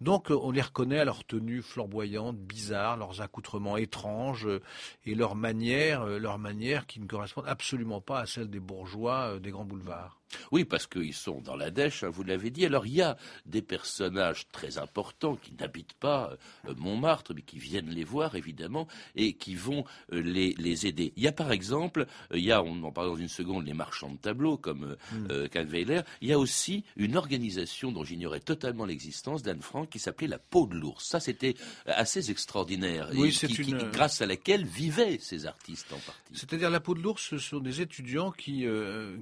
Donc 0.00 0.30
on 0.30 0.50
les 0.50 0.62
reconnaît 0.62 0.98
à 0.98 1.04
leur 1.04 1.24
tenue 1.24 1.62
flamboyante, 1.62 2.36
bizarre, 2.36 2.96
leurs 2.96 3.20
accoutrements 3.20 3.76
étranges 3.76 4.46
euh, 4.46 4.60
et 5.06 5.14
leurs 5.14 5.36
manières, 5.36 6.04
leurs 6.06 6.38
manières 6.38 6.86
qui 6.86 7.00
ne 7.00 7.06
correspondent 7.06 7.48
absolument 7.48 8.00
pas 8.00 8.20
à 8.20 8.26
celles 8.26 8.50
des 8.50 8.60
bourgeois 8.60 9.38
des 9.38 9.50
grands 9.50 9.64
boulevards. 9.64 10.20
Oui, 10.52 10.64
parce 10.64 10.86
qu'ils 10.86 11.14
sont 11.14 11.40
dans 11.40 11.56
la 11.56 11.70
dèche, 11.70 12.04
hein, 12.04 12.10
vous 12.10 12.22
l'avez 12.22 12.50
dit. 12.50 12.66
Alors 12.66 12.86
il 12.86 12.94
y 12.94 13.02
a 13.02 13.16
des 13.46 13.62
personnages 13.62 14.48
très 14.48 14.78
importants 14.78 15.36
qui 15.36 15.54
n'habitent 15.58 15.94
pas 15.94 16.36
euh, 16.68 16.74
Montmartre, 16.76 17.32
mais 17.34 17.42
qui 17.42 17.58
viennent 17.58 17.90
les 17.90 18.04
voir 18.04 18.34
évidemment 18.34 18.86
et 19.16 19.34
qui 19.34 19.54
vont 19.54 19.84
euh, 20.12 20.20
les, 20.20 20.54
les, 20.58 20.86
aider. 20.86 21.12
Il 21.16 21.22
y 21.22 21.28
a 21.28 21.32
par 21.32 21.52
exemple, 21.52 22.06
euh, 22.32 22.38
il 22.38 22.44
y 22.44 22.52
a, 22.52 22.62
on 22.62 22.82
en 22.82 22.92
parle 22.92 23.08
dans 23.08 23.16
une 23.16 23.28
seconde, 23.28 23.66
les 23.66 23.74
marchands 23.74 24.10
de 24.10 24.18
tableaux 24.18 24.56
comme 24.56 24.96
mm. 25.12 25.46
Weiler. 25.54 26.00
Il 26.20 26.28
y 26.28 26.32
a 26.32 26.38
aussi 26.38 26.84
une 26.96 27.16
organisation 27.16 27.92
dont 27.92 28.04
j'ignorais 28.04 28.40
totalement 28.40 28.84
l'existence 28.84 29.42
d'Anne 29.42 29.62
Frank 29.62 29.88
qui 29.88 29.98
s'appelait 29.98 30.28
la 30.28 30.38
peau 30.38 30.66
de 30.66 30.74
l'ours. 30.74 31.04
Ça, 31.04 31.20
c'était 31.20 31.54
assez 31.86 32.30
extraordinaire. 32.30 33.10
Oui, 33.14 33.32
c'est 33.32 33.58
une... 33.58 33.90
grâce 33.90 34.20
à 34.20 34.26
laquelle 34.26 34.64
vivaient 34.64 35.18
ces 35.18 35.46
artistes 35.46 35.92
en 35.92 35.98
partie. 35.98 36.20
C'est-à-dire 36.32 36.70
la 36.70 36.80
peau 36.80 36.94
de 36.94 37.00
l'ours, 37.00 37.22
ce 37.22 37.38
sont 37.38 37.60
des 37.60 37.80
étudiants 37.80 38.30
qui, 38.30 38.66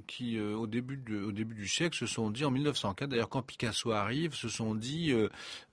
qui 0.07 0.39
au 0.39 0.67
début 0.67 0.97
au 1.11 1.31
début 1.31 1.55
du 1.55 1.67
siècle, 1.67 1.97
se 1.97 2.05
sont 2.05 2.29
dit 2.29 2.45
en 2.45 2.51
1904, 2.51 3.09
d'ailleurs 3.09 3.29
quand 3.29 3.41
Picasso 3.41 3.91
arrive, 3.91 4.33
se 4.33 4.49
sont 4.49 4.75
dit 4.75 5.11
euh, 5.11 5.29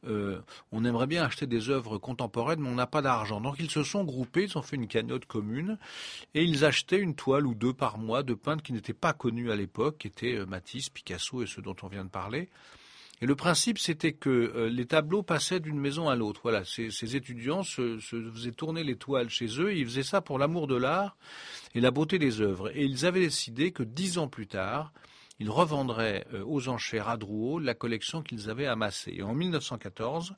euh, 0.06 0.40
on 0.72 0.84
aimerait 0.84 1.06
bien 1.06 1.24
acheter 1.24 1.46
des 1.46 1.70
œuvres 1.70 1.98
contemporaines, 1.98 2.60
mais 2.60 2.68
on 2.68 2.74
n'a 2.74 2.86
pas 2.86 3.02
d'argent. 3.02 3.40
Donc 3.40 3.56
ils 3.58 3.70
se 3.70 3.82
sont 3.82 4.04
groupés, 4.04 4.44
ils 4.44 4.58
ont 4.58 4.62
fait 4.62 4.76
une 4.76 4.88
cagnotte 4.88 5.26
commune 5.26 5.78
et 6.34 6.42
ils 6.42 6.64
achetaient 6.64 6.98
une 6.98 7.14
toile 7.14 7.46
ou 7.46 7.54
deux 7.54 7.72
par 7.72 7.98
mois 7.98 8.22
de 8.22 8.34
peintres 8.34 8.62
qui 8.62 8.72
n'étaient 8.72 8.92
pas 8.92 9.12
connus 9.12 9.50
à 9.50 9.56
l'époque, 9.56 9.98
qui 9.98 10.06
étaient 10.08 10.34
euh, 10.34 10.46
Matisse, 10.46 10.88
Picasso 10.88 11.42
et 11.42 11.46
ceux 11.46 11.62
dont 11.62 11.76
on 11.82 11.88
vient 11.88 12.04
de 12.04 12.10
parler. 12.10 12.48
Et 13.22 13.26
le 13.26 13.36
principe, 13.36 13.78
c'était 13.78 14.14
que 14.14 14.70
les 14.72 14.86
tableaux 14.86 15.22
passaient 15.22 15.60
d'une 15.60 15.78
maison 15.78 16.08
à 16.08 16.16
l'autre. 16.16 16.40
Voilà, 16.42 16.64
ces, 16.64 17.16
étudiants 17.16 17.62
se, 17.62 17.98
se, 17.98 18.30
faisaient 18.30 18.50
tourner 18.50 18.82
les 18.82 18.96
toiles 18.96 19.28
chez 19.28 19.60
eux. 19.60 19.72
Et 19.72 19.80
ils 19.80 19.84
faisaient 19.84 20.02
ça 20.02 20.22
pour 20.22 20.38
l'amour 20.38 20.66
de 20.66 20.76
l'art 20.76 21.18
et 21.74 21.80
la 21.80 21.90
beauté 21.90 22.18
des 22.18 22.40
œuvres. 22.40 22.70
Et 22.74 22.84
ils 22.84 23.06
avaient 23.06 23.20
décidé 23.20 23.72
que 23.72 23.82
dix 23.82 24.16
ans 24.16 24.28
plus 24.28 24.46
tard, 24.46 24.92
ils 25.40 25.50
revendraient 25.50 26.26
euh, 26.34 26.44
aux 26.46 26.68
enchères 26.68 27.08
à 27.08 27.16
Drouot 27.16 27.58
la 27.58 27.74
collection 27.74 28.22
qu'ils 28.22 28.50
avaient 28.50 28.66
amassée. 28.66 29.14
Et 29.16 29.22
en 29.22 29.34
1914, 29.34 30.34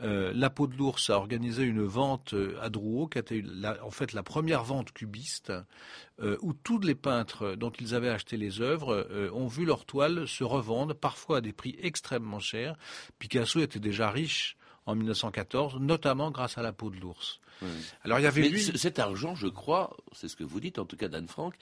euh, 0.00 0.32
la 0.34 0.48
peau 0.48 0.66
de 0.66 0.74
l'ours 0.74 1.10
a 1.10 1.16
organisé 1.16 1.64
une 1.64 1.84
vente 1.84 2.32
euh, 2.32 2.58
à 2.62 2.70
Drouot, 2.70 3.08
qui 3.08 3.18
a 3.18 3.20
été 3.20 3.44
en 3.82 3.90
fait 3.90 4.14
la 4.14 4.22
première 4.22 4.64
vente 4.64 4.92
cubiste, 4.92 5.52
où 6.42 6.52
tous 6.52 6.80
les 6.80 6.96
peintres 6.96 7.54
dont 7.54 7.70
ils 7.70 7.94
avaient 7.94 8.08
acheté 8.08 8.36
les 8.36 8.60
œuvres 8.60 9.30
ont 9.32 9.46
vu 9.46 9.64
leurs 9.64 9.84
toiles 9.84 10.26
se 10.26 10.42
revendre, 10.42 10.92
parfois 10.92 11.36
à 11.36 11.40
des 11.40 11.52
prix 11.52 11.76
extrêmement 11.80 12.40
chers. 12.40 12.74
Picasso 13.20 13.60
était 13.60 13.78
déjà 13.78 14.10
riche 14.10 14.56
en 14.86 14.96
1914, 14.96 15.76
notamment 15.78 16.32
grâce 16.32 16.58
à 16.58 16.62
la 16.62 16.72
peau 16.72 16.90
de 16.90 16.96
l'ours. 16.96 17.40
Alors 18.02 18.18
il 18.18 18.22
y 18.22 18.26
avait 18.26 18.48
Mais 18.50 18.58
cet 18.58 18.98
argent, 18.98 19.34
je 19.34 19.48
crois, 19.48 19.96
c'est 20.12 20.28
ce 20.28 20.36
que 20.36 20.44
vous 20.44 20.60
dites, 20.60 20.78
en 20.78 20.84
tout 20.84 20.96
cas 20.96 21.08
d'Anne 21.08 21.28
Frank, 21.28 21.54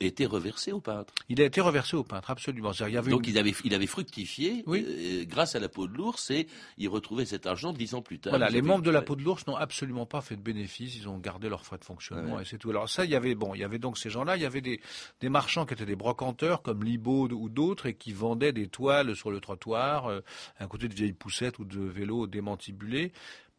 été 0.00 0.26
reversé 0.26 0.72
au 0.72 0.80
peintre. 0.80 1.12
Il 1.28 1.40
a 1.40 1.44
été 1.44 1.60
reversé 1.60 1.96
au 1.96 2.04
peintre, 2.04 2.30
absolument. 2.30 2.72
Donc 3.08 3.26
il, 3.26 3.38
avait, 3.38 3.54
il 3.64 3.74
avait 3.74 3.86
fructifié 3.86 4.64
euh, 4.66 5.24
grâce 5.24 5.54
à 5.54 5.60
la 5.60 5.68
peau 5.68 5.86
de 5.86 5.94
l'ours 5.94 6.30
et 6.30 6.46
il 6.78 6.88
retrouvait 6.88 7.24
cet 7.24 7.46
argent 7.46 7.72
dix 7.72 7.94
ans 7.94 8.02
plus 8.02 8.18
tard. 8.18 8.32
Voilà, 8.32 8.48
les 8.48 8.62
membres 8.62 8.82
de 8.82 8.90
la 8.90 9.02
peau 9.02 9.16
de 9.16 9.22
l'ours 9.22 9.46
n'ont 9.46 9.56
absolument 9.56 10.06
pas 10.06 10.20
fait 10.20 10.36
de 10.36 10.42
bénéfices, 10.42 10.96
ils 10.96 11.08
ont 11.08 11.18
gardé 11.18 11.48
leurs 11.48 11.64
frais 11.64 11.78
de 11.78 11.84
fonctionnement 11.84 12.40
et 12.40 12.44
c'est 12.44 12.58
tout. 12.58 12.70
Alors 12.70 12.88
ça, 12.88 13.04
il 13.04 13.10
y 13.10 13.16
avait 13.16 13.34
bon, 13.34 13.54
il 13.54 13.60
y 13.60 13.64
avait 13.64 13.78
donc 13.78 13.98
ces 13.98 14.10
gens-là, 14.10 14.36
il 14.36 14.42
y 14.42 14.46
avait 14.46 14.60
des, 14.60 14.80
des 15.20 15.28
marchands 15.28 15.66
qui 15.66 15.74
étaient 15.74 15.86
des 15.86 15.96
brocanteurs 15.96 16.62
comme 16.62 16.82
Libaud 16.82 17.28
ou 17.32 17.48
d'autres 17.48 17.86
et 17.86 17.94
qui 17.94 18.12
vendaient 18.12 18.52
des 18.52 18.68
toiles 18.68 19.14
sur 19.16 19.30
le 19.30 19.40
trottoir, 19.40 20.06
euh, 20.06 20.20
à 20.58 20.66
côté 20.66 20.88
de 20.88 20.94
vieilles 20.94 21.12
poussettes 21.12 21.58
ou 21.58 21.64
de 21.64 21.80
vélos 21.80 22.26
démantibulés. 22.26 23.12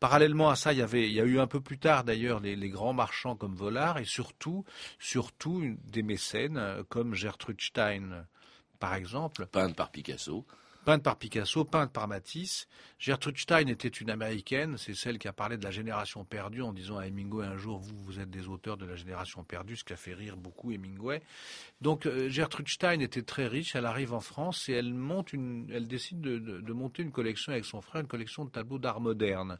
Parallèlement 0.05 0.51
à 0.51 0.55
ça, 0.55 0.71
il 0.71 0.77
y 0.77 0.83
avait, 0.83 1.07
il 1.07 1.13
y 1.13 1.19
a 1.19 1.23
eu 1.23 1.39
un 1.39 1.47
peu 1.47 1.61
plus 1.61 1.79
tard 1.79 2.03
d'ailleurs 2.03 2.39
les, 2.39 2.69
grands 2.69 2.93
marchands 2.93 3.35
comme 3.35 3.55
Vollard 3.55 3.97
et 3.97 4.05
surtout, 4.05 4.63
des 5.83 6.03
mécènes 6.03 6.57
euh, 6.57 6.83
comme 6.87 7.15
Gertrude 7.15 7.59
Stein, 7.59 8.27
par 8.79 8.93
exemple. 8.93 9.47
Peinte 9.47 9.75
par 9.75 9.89
Picasso 9.89 10.45
peinte 10.85 11.03
par 11.03 11.17
Picasso, 11.17 11.65
peinte 11.65 11.91
par 11.91 12.07
Matisse. 12.07 12.67
Gertrude 12.99 13.37
Stein 13.37 13.67
était 13.67 13.89
une 13.89 14.09
américaine, 14.11 14.77
c'est 14.77 14.93
celle 14.93 15.17
qui 15.17 15.27
a 15.27 15.33
parlé 15.33 15.57
de 15.57 15.63
la 15.63 15.71
génération 15.71 16.23
perdue 16.23 16.61
en 16.61 16.71
disant 16.71 16.97
à 16.97 17.07
Hemingway 17.07 17.45
un 17.45 17.57
jour 17.57 17.79
vous 17.79 17.97
vous 18.03 18.19
êtes 18.19 18.29
des 18.29 18.47
auteurs 18.47 18.77
de 18.77 18.85
la 18.85 18.95
génération 18.95 19.43
perdue, 19.43 19.75
ce 19.75 19.83
qui 19.83 19.93
a 19.93 19.97
fait 19.97 20.13
rire 20.13 20.37
beaucoup 20.37 20.71
Hemingway. 20.71 21.21
Donc 21.81 22.05
euh, 22.05 22.29
Gertrude 22.29 22.69
Stein 22.69 22.99
était 22.99 23.23
très 23.23 23.47
riche, 23.47 23.75
elle 23.75 23.85
arrive 23.85 24.13
en 24.13 24.21
France 24.21 24.69
et 24.69 24.73
elle 24.73 24.93
monte 24.93 25.33
une, 25.33 25.67
elle 25.73 25.87
décide 25.87 26.21
de, 26.21 26.73
monter 26.73 27.03
une 27.03 27.11
collection 27.11 27.51
avec 27.51 27.65
son 27.65 27.81
frère, 27.81 28.01
une 28.01 28.07
collection 28.07 28.45
de 28.45 28.51
tableaux 28.51 28.79
d'art 28.79 29.01
moderne. 29.01 29.57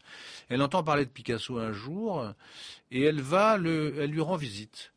Elle 0.47 0.61
entend 0.61 0.83
parler 0.83 1.05
de 1.05 1.11
Picasso 1.11 1.57
un 1.57 1.71
jour 1.71 2.33
et 2.91 3.01
elle 3.01 3.21
va 3.21 3.57
le, 3.57 3.95
elle 3.99 4.11
lui 4.11 4.21
rend 4.21 4.35
visite. 4.35 4.93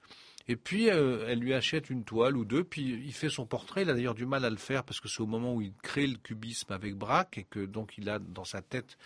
Et 0.50 0.56
puis, 0.56 0.88
euh, 0.88 1.26
elle 1.28 1.40
lui 1.40 1.52
achète 1.52 1.90
une 1.90 2.04
toile 2.04 2.34
ou 2.34 2.46
deux, 2.46 2.64
puis 2.64 2.82
il 2.82 3.12
fait 3.12 3.28
son 3.28 3.44
portrait. 3.44 3.82
Il 3.82 3.90
a 3.90 3.94
d'ailleurs 3.94 4.14
du 4.14 4.24
mal 4.24 4.46
à 4.46 4.50
le 4.50 4.56
faire 4.56 4.82
parce 4.82 4.98
que 4.98 5.06
c'est 5.06 5.20
au 5.20 5.26
moment 5.26 5.54
où 5.54 5.61
il 5.61 5.74
crée 5.82 6.06
le 6.06 6.16
cubisme 6.16 6.72
avec 6.72 6.94
Braque 6.94 7.37
et 7.37 7.44
que 7.44 7.66
donc 7.66 7.98
il 7.98 8.08
a 8.08 8.18
dans 8.18 8.44
sa 8.44 8.62
tête 8.62 8.96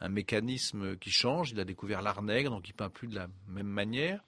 un 0.00 0.08
mécanisme 0.08 0.96
qui 0.96 1.10
change. 1.10 1.50
Il 1.50 1.58
a 1.58 1.64
découvert 1.64 2.02
l'art 2.02 2.22
nègre, 2.22 2.52
donc 2.52 2.68
il 2.68 2.72
peint 2.72 2.88
plus 2.88 3.08
de 3.08 3.16
la 3.16 3.26
même 3.48 3.66
manière. 3.66 4.22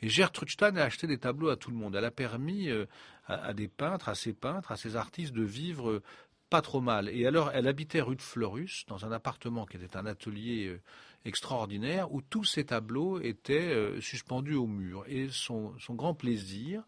Et 0.00 0.08
Gertrude 0.08 0.48
Stein 0.48 0.74
a 0.76 0.84
acheté 0.84 1.06
des 1.06 1.18
tableaux 1.18 1.50
à 1.50 1.56
tout 1.56 1.70
le 1.70 1.76
monde. 1.76 1.94
Elle 1.94 2.06
a 2.06 2.10
permis 2.10 2.70
euh, 2.70 2.86
à, 3.26 3.52
des 3.52 3.68
peintres, 3.68 4.08
à 4.08 4.14
ces 4.14 4.32
peintres, 4.32 4.72
à 4.72 4.78
ces 4.78 4.96
artistes 4.96 5.34
de 5.34 5.44
vivre 5.44 5.90
euh, 5.90 6.02
pas 6.48 6.62
trop 6.62 6.80
mal. 6.80 7.10
Et 7.10 7.26
alors, 7.26 7.50
elle 7.52 7.68
habitait 7.68 8.00
rue 8.00 8.16
de 8.16 8.22
Fleurus, 8.22 8.86
dans 8.88 9.04
un 9.04 9.12
appartement 9.12 9.66
qui 9.66 9.76
était 9.76 9.98
un 9.98 10.06
atelier 10.06 10.80
extraordinaire 11.24 12.12
où 12.12 12.22
tous 12.22 12.44
ces 12.44 12.64
tableaux 12.64 13.20
étaient 13.20 13.72
euh, 13.72 14.00
suspendus 14.00 14.54
au 14.54 14.66
mur. 14.66 15.04
Et 15.06 15.28
son, 15.30 15.72
son 15.78 15.94
grand 15.94 16.14
plaisir 16.14 16.82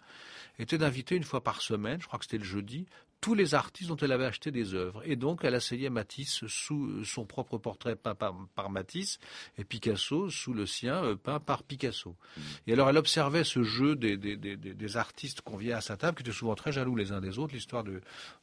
était 0.59 0.79
d'inviter 0.79 1.17
une 1.17 1.25
fois 1.25 1.43
par 1.43 1.61
semaine, 1.63 2.01
je 2.01 2.07
crois 2.07 2.19
que 2.19 2.25
c'était 2.25 2.39
le 2.39 2.45
jeudi, 2.45 2.87
tous 3.23 3.35
les 3.35 3.55
artistes 3.55 3.89
dont 3.89 3.97
elle 3.97 4.11
avait 4.11 4.25
acheté 4.25 4.51
des 4.51 4.75
œuvres. 4.75 5.01
Et 5.05 5.15
donc, 5.15 5.45
elle 5.45 5.55
asseyait 5.55 5.91
Matisse 5.91 6.45
sous 6.49 7.05
son 7.05 7.25
propre 7.25 7.57
portrait 7.57 7.95
peint 7.95 8.17
par, 8.17 8.69
Matisse 8.69 9.21
et 9.57 9.65
Picasso 9.65 10.29
sous 10.29 10.53
le 10.53 10.67
sien 10.67 11.05
euh, 11.05 11.15
peint 11.15 11.39
par 11.39 11.63
Picasso. 11.63 12.11
Mmh. 12.11 12.41
Et 12.67 12.73
alors, 12.73 12.91
elle 12.91 12.97
observait 12.99 13.45
ce 13.45 13.63
jeu 13.63 13.95
des, 13.95 14.17
des, 14.17 14.37
des, 14.37 14.57
des 14.57 14.97
artistes 14.97 15.41
conviés 15.41 15.73
à 15.73 15.81
sa 15.81 15.97
table, 15.97 16.17
qui 16.17 16.25
étaient 16.25 16.37
souvent 16.37 16.57
très 16.57 16.73
jaloux 16.73 16.97
les 16.97 17.13
uns 17.13 17.21
des 17.21 17.39
autres. 17.39 17.55
L'histoire 17.55 17.85
de, 17.85 18.01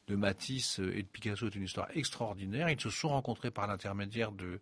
de 0.08 0.16
Matisse 0.16 0.78
et 0.78 1.02
de 1.02 1.08
Picasso 1.08 1.46
est 1.46 1.54
une 1.54 1.64
histoire 1.64 1.88
extraordinaire. 1.94 2.70
Ils 2.70 2.80
se 2.80 2.88
sont 2.88 3.10
rencontrés 3.10 3.50
par 3.50 3.66
l'intermédiaire 3.66 4.32
de, 4.32 4.60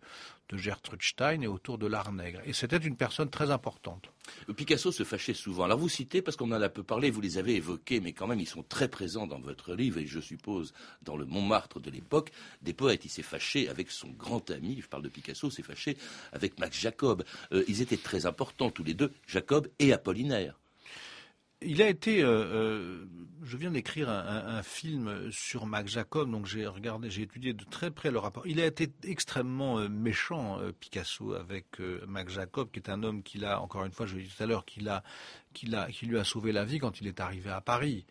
de 0.49 0.57
Gertrude 0.57 1.01
Stein 1.01 1.41
et 1.41 1.47
autour 1.47 1.77
de 1.77 1.87
l'art 1.87 2.11
nègre. 2.11 2.41
Et 2.45 2.53
c'était 2.53 2.77
une 2.77 2.95
personne 2.95 3.29
très 3.29 3.51
importante. 3.51 4.11
Picasso 4.55 4.91
se 4.91 5.03
fâchait 5.03 5.33
souvent. 5.33 5.63
Alors 5.63 5.79
vous 5.79 5.89
citez, 5.89 6.21
parce 6.21 6.37
qu'on 6.37 6.51
en 6.51 6.61
a 6.61 6.69
peu 6.69 6.83
parlé, 6.83 7.09
vous 7.11 7.21
les 7.21 7.37
avez 7.37 7.55
évoqués, 7.55 7.99
mais 7.99 8.13
quand 8.13 8.27
même 8.27 8.39
ils 8.39 8.47
sont 8.47 8.63
très 8.63 8.87
présents 8.87 9.27
dans 9.27 9.39
votre 9.39 9.73
livre, 9.73 9.99
et 9.99 10.05
je 10.05 10.19
suppose 10.19 10.73
dans 11.01 11.17
le 11.17 11.25
Montmartre 11.25 11.79
de 11.79 11.89
l'époque, 11.89 12.31
des 12.61 12.73
poètes. 12.73 13.05
Il 13.05 13.09
s'est 13.09 13.21
fâché 13.21 13.69
avec 13.69 13.91
son 13.91 14.09
grand 14.09 14.49
ami, 14.51 14.79
je 14.81 14.87
parle 14.87 15.03
de 15.03 15.09
Picasso, 15.09 15.49
s'est 15.49 15.63
fâché 15.63 15.97
avec 16.33 16.59
Max 16.59 16.77
Jacob. 16.79 17.23
Euh, 17.53 17.63
ils 17.67 17.81
étaient 17.81 17.97
très 17.97 18.25
importants 18.25 18.71
tous 18.71 18.83
les 18.83 18.93
deux, 18.93 19.11
Jacob 19.27 19.67
et 19.79 19.93
Apollinaire. 19.93 20.59
Il 21.61 21.81
a 21.81 21.89
été, 21.89 22.23
euh, 22.23 22.29
euh, 22.29 23.05
je 23.43 23.57
viens 23.57 23.71
d'écrire 23.71 24.09
un, 24.09 24.63
film 24.63 25.29
sur 25.29 25.65
Max 25.65 25.91
Jacob, 25.91 26.31
donc 26.31 26.45
j'ai 26.45 26.65
regardé, 26.65 27.09
j'ai 27.09 27.23
étudié 27.23 27.51
de 27.51 27.65
très 27.65 27.91
près 27.91 28.11
le 28.11 28.17
rapport. 28.19 28.47
Il 28.47 28.61
a 28.61 28.65
été 28.65 28.89
extrêmement 29.03 29.77
euh, 29.77 29.89
méchant, 29.89 30.57
Picasso, 30.79 31.33
avec 31.33 31.79
Max 32.07 32.31
Jacob, 32.31 32.69
qui 32.71 32.79
est 32.79 32.89
un 32.89 33.03
homme 33.03 33.23
qu'il 33.23 33.43
a, 33.43 33.59
encore 33.61 33.83
une 33.83 33.91
fois, 33.91 34.05
je 34.05 34.15
l'ai 34.15 34.23
dit 34.23 34.33
tout 34.35 34.41
à 34.41 34.45
l'heure, 34.45 34.63
qu'il 34.63 34.87
a, 34.87 35.03
qu'il 35.53 35.75
a, 35.75 35.91
qui 35.91 36.05
lui 36.05 36.17
a 36.17 36.23
sauvé 36.23 36.53
la 36.53 36.63
vie 36.63 36.79
quand 36.79 37.01
il 37.01 37.07
est 37.07 37.19
arrivé 37.19 37.49
à 37.49 37.59
Paris. 37.59 38.05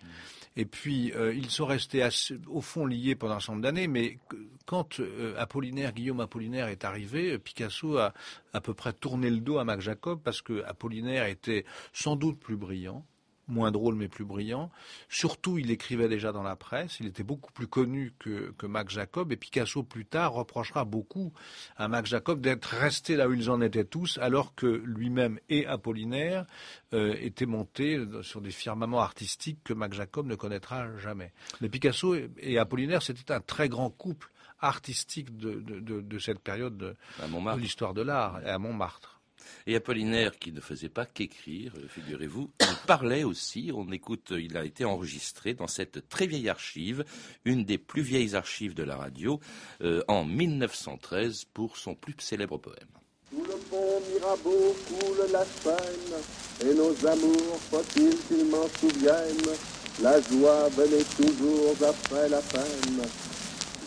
Et 0.57 0.67
puis, 0.67 1.13
ils 1.35 1.51
sont 1.51 1.67
restés 1.67 2.07
au 2.49 2.61
fond 2.61 2.85
liés 2.85 3.15
pendant 3.15 3.37
un 3.37 3.41
certain 3.41 3.53
nombre 3.53 3.63
d'années, 3.63 3.89
mais 3.89 4.19
quand 4.67 5.01
Apollinaire, 5.39 5.93
Guillaume 5.93 6.21
Apollinaire 6.21 6.69
est 6.69 6.85
arrivé, 6.85 7.39
Picasso 7.39 7.97
a 7.97 8.13
à 8.53 8.61
peu 8.61 8.75
près 8.75 8.93
tourné 8.93 9.31
le 9.31 9.41
dos 9.41 9.59
à 9.59 9.65
Max 9.65 9.85
Jacob 9.85 10.21
parce 10.23 10.43
que 10.43 10.63
Apollinaire 10.65 11.25
était 11.25 11.65
sans 11.95 12.17
doute 12.17 12.39
plus 12.39 12.57
brillant 12.57 13.07
moins 13.49 13.71
drôle 13.71 13.95
mais 13.95 14.09
plus 14.09 14.25
brillant. 14.25 14.71
Surtout, 15.09 15.59
il 15.59 15.71
écrivait 15.71 16.09
déjà 16.09 16.33
dans 16.33 16.43
la 16.43 16.57
presse, 16.57 16.99
il 17.01 17.07
était 17.07 17.23
beaucoup 17.23 17.53
plus 17.53 17.67
connu 17.67 18.13
que, 18.19 18.53
que 18.59 18.67
Max 18.67 18.95
Jacob, 18.95 19.33
et 19.33 19.37
Picasso 19.37 19.83
plus 19.83 20.05
tard 20.05 20.33
reprochera 20.33 20.85
beaucoup 20.85 21.33
à 21.77 21.89
Max 21.89 22.11
Jacob 22.11 22.41
d'être 22.41 22.67
resté 22.67 23.17
là 23.17 23.29
où 23.29 23.33
ils 23.33 23.51
en 23.51 23.61
étaient 23.61 23.85
tous, 23.85 24.19
alors 24.19 24.55
que 24.55 24.67
lui-même 24.67 25.41
et 25.49 25.67
Apollinaire 25.67 26.47
euh, 26.93 27.15
étaient 27.21 27.47
montés 27.47 27.99
sur 28.23 28.41
des 28.41 28.51
firmaments 28.51 29.01
artistiques 29.01 29.61
que 29.65 29.73
Max 29.73 29.97
Jacob 29.97 30.27
ne 30.27 30.35
connaîtra 30.35 30.97
jamais. 30.99 31.33
Mais 31.61 31.69
Picasso 31.69 32.15
et 32.39 32.59
Apollinaire, 32.59 33.03
c'était 33.03 33.33
un 33.33 33.41
très 33.41 33.69
grand 33.69 33.91
couple 33.91 34.31
artistique 34.61 35.37
de, 35.37 35.61
de, 35.61 36.01
de, 36.01 36.19
cette 36.19 36.41
période 36.41 36.77
de, 36.77 36.97
de 37.21 37.61
l'histoire 37.61 37.95
de 37.95 38.03
l'art, 38.03 38.41
à 38.45 38.59
Montmartre. 38.59 39.18
Et 39.67 39.77
Apollinaire, 39.77 40.39
qui 40.39 40.53
ne 40.53 40.61
faisait 40.61 40.89
pas 40.89 41.07
qu'écrire, 41.07 41.73
euh, 41.77 41.89
figurez-vous, 41.89 42.51
il 42.61 42.77
parlait 42.87 43.25
aussi. 43.25 43.71
On 43.75 43.91
écoute, 43.93 44.33
il 44.37 44.57
a 44.57 44.65
été 44.65 44.85
enregistré 44.85 45.55
dans 45.55 45.67
cette 45.67 46.09
très 46.09 46.27
vieille 46.27 46.49
archive, 46.49 47.05
une 47.45 47.65
des 47.65 47.79
plus 47.79 48.03
vieilles 48.03 48.35
archives 48.35 48.75
de 48.75 48.83
la 48.83 48.97
radio, 48.97 49.41
euh, 49.83 50.03
en 50.09 50.25
1913, 50.25 51.45
pour 51.53 51.77
son 51.77 51.95
plus 51.95 52.15
célèbre 52.19 52.59
poème. 52.59 52.89
Sous 53.31 53.43
le 53.43 53.59
pont 53.71 54.01
Mirabeau 54.11 54.75
coule 54.89 55.31
la 55.33 55.45
Seine, 55.45 56.69
et 56.71 56.75
nos 56.75 57.07
amours, 57.07 57.61
faut-il 57.71 58.17
qu'ils 58.27 58.47
m'en 58.47 58.67
souviennent 58.81 59.57
La 60.03 60.21
joie 60.21 60.69
venait 60.71 61.05
toujours 61.17 61.77
après 61.87 62.29
la 62.29 62.41
peine. 62.41 63.03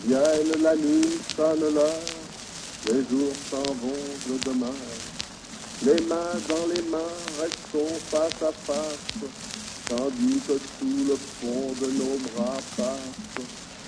Vienne 0.05 0.61
la 0.63 0.75
nuit, 0.75 1.19
sonne 1.35 1.73
l'heure, 1.73 2.05
les 2.87 3.03
jours 3.09 3.33
s'en 3.49 3.73
vont, 3.73 3.93
je 4.27 4.49
demeure. 4.49 5.10
Les 5.83 5.99
mains 6.05 6.37
dans 6.47 6.67
les 6.73 6.81
mains, 6.89 6.99
restons 7.39 7.93
face 8.11 8.43
à 8.43 8.51
face, 8.51 9.31
tandis 9.89 10.39
que 10.47 10.53
sous 10.53 11.05
le 11.09 11.15
fond 11.15 11.73
de 11.81 11.87
nos 11.91 12.17
bras 12.35 12.57
passent 12.77 13.45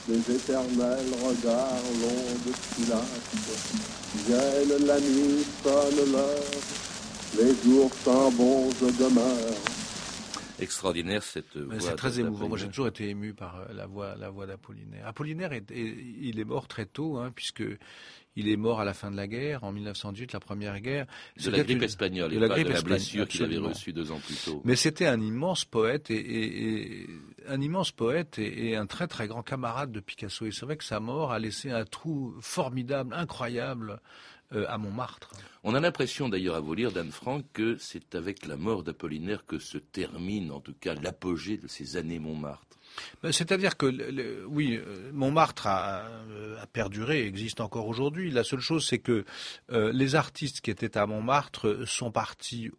les 0.10 0.36
éternels 0.36 1.06
regards 1.24 1.84
longs 2.02 2.36
de 2.46 2.54
silence. 2.76 3.06
Vienne 4.28 4.88
la 4.88 5.00
nuit, 5.00 5.46
sonne 5.64 6.12
l'heure, 6.12 7.40
les 7.40 7.54
jours 7.64 7.92
s'en 8.04 8.30
vont, 8.32 8.70
je 8.82 8.86
demeure. 8.86 9.73
Extraordinaire 10.64 11.24
cette 11.24 11.56
voix. 11.58 11.80
C'est 11.80 11.96
très 11.96 12.20
émouvant. 12.20 12.48
Moi, 12.50 12.58
j'ai 12.58 12.68
toujours 12.68 12.88
été 12.88 13.10
ému 13.10 13.34
par 13.34 13.60
euh, 13.60 13.74
la 13.74 13.86
voix, 13.86 14.16
la 14.16 14.30
voix 14.30 14.46
d'Apollinaire. 14.48 15.06
Apollinaire, 15.08 15.54
est, 15.54 15.70
est- 15.72 15.96
il 16.22 16.40
est 16.40 16.44
mort 16.46 16.68
très 16.68 16.86
tôt, 16.86 17.18
hein, 17.18 17.32
puisque 17.36 17.64
il 18.36 18.50
est 18.50 18.56
mort 18.58 18.80
à 18.80 18.86
la 18.86 18.94
fin 18.96 19.12
de 19.12 19.16
la 19.16 19.28
guerre, 19.28 19.64
en 19.64 19.72
1918, 19.72 20.34
la 20.34 20.40
première 20.40 20.80
guerre. 20.80 21.06
De 21.44 21.52
la 21.52 21.64
grippe 21.64 21.84
espagnole, 21.84 22.32
de 22.32 22.38
et 22.38 22.40
la 22.40 22.48
pas 22.48 22.56
grippe 22.56 22.68
de 22.70 22.74
la 22.74 22.82
blessure 22.82 23.28
qu'il 23.28 23.44
avait 23.44 23.58
reçue 23.58 23.94
deux 23.94 24.12
ans 24.12 24.20
plus 24.26 24.36
tôt. 24.44 24.62
Mais 24.66 24.76
c'était 24.76 25.06
un 25.06 25.22
immense 25.22 25.66
poète 25.66 26.10
et, 26.10 26.16
et- 26.16 27.02
et- 27.04 27.10
un 27.48 27.62
immense 27.62 27.92
poète 27.92 28.40
et, 28.40 28.70
et 28.70 28.76
un 28.76 28.86
très 28.88 29.06
très 29.08 29.28
grand 29.28 29.44
camarade 29.44 29.92
de 29.92 30.00
Picasso. 30.00 30.46
Et 30.46 30.52
c'est 30.52 30.66
vrai 30.66 30.78
que 30.78 30.84
sa 30.84 31.00
mort 31.00 31.32
a 31.32 31.38
laissé 31.40 31.70
un 31.70 31.84
trou 31.86 32.34
formidable, 32.42 33.14
incroyable 33.14 34.00
euh, 34.54 34.66
à 34.68 34.78
Montmartre. 34.78 35.30
On 35.66 35.76
a 35.76 35.80
l'impression 35.80 36.28
d'ailleurs 36.28 36.56
à 36.56 36.60
vous 36.60 36.74
lire, 36.74 36.92
Dan 36.92 37.10
Frank, 37.10 37.46
que 37.54 37.78
c'est 37.78 38.16
avec 38.16 38.46
la 38.46 38.58
mort 38.58 38.84
d'Apollinaire 38.84 39.46
que 39.46 39.60
se 39.60 39.78
termine 39.78 40.52
en 40.52 40.60
tout 40.60 40.74
cas 40.74 40.94
l'apogée 40.94 41.58
de 41.58 41.68
ces 41.68 41.96
années 41.96 42.20
Montmartre. 42.20 42.78
Ben, 43.22 43.32
C'est-à-dire 43.32 43.78
que, 43.78 44.46
oui, 44.46 44.76
euh, 44.76 45.12
Montmartre 45.14 45.68
a, 45.68 46.06
euh, 46.30 46.58
perduré, 46.74 47.26
existe 47.26 47.62
encore 47.62 47.88
aujourd'hui. 47.88 48.30
La 48.30 48.44
seule 48.44 48.60
chose, 48.60 48.86
c'est 48.86 49.00
que 49.00 49.24
euh, 49.72 49.94
les 49.94 50.16
artistes 50.16 50.60
qui 50.60 50.70
étaient 50.70 50.98
à 50.98 51.06
Montmartre 51.06 51.88
sont 51.88 52.12
partis 52.12 52.70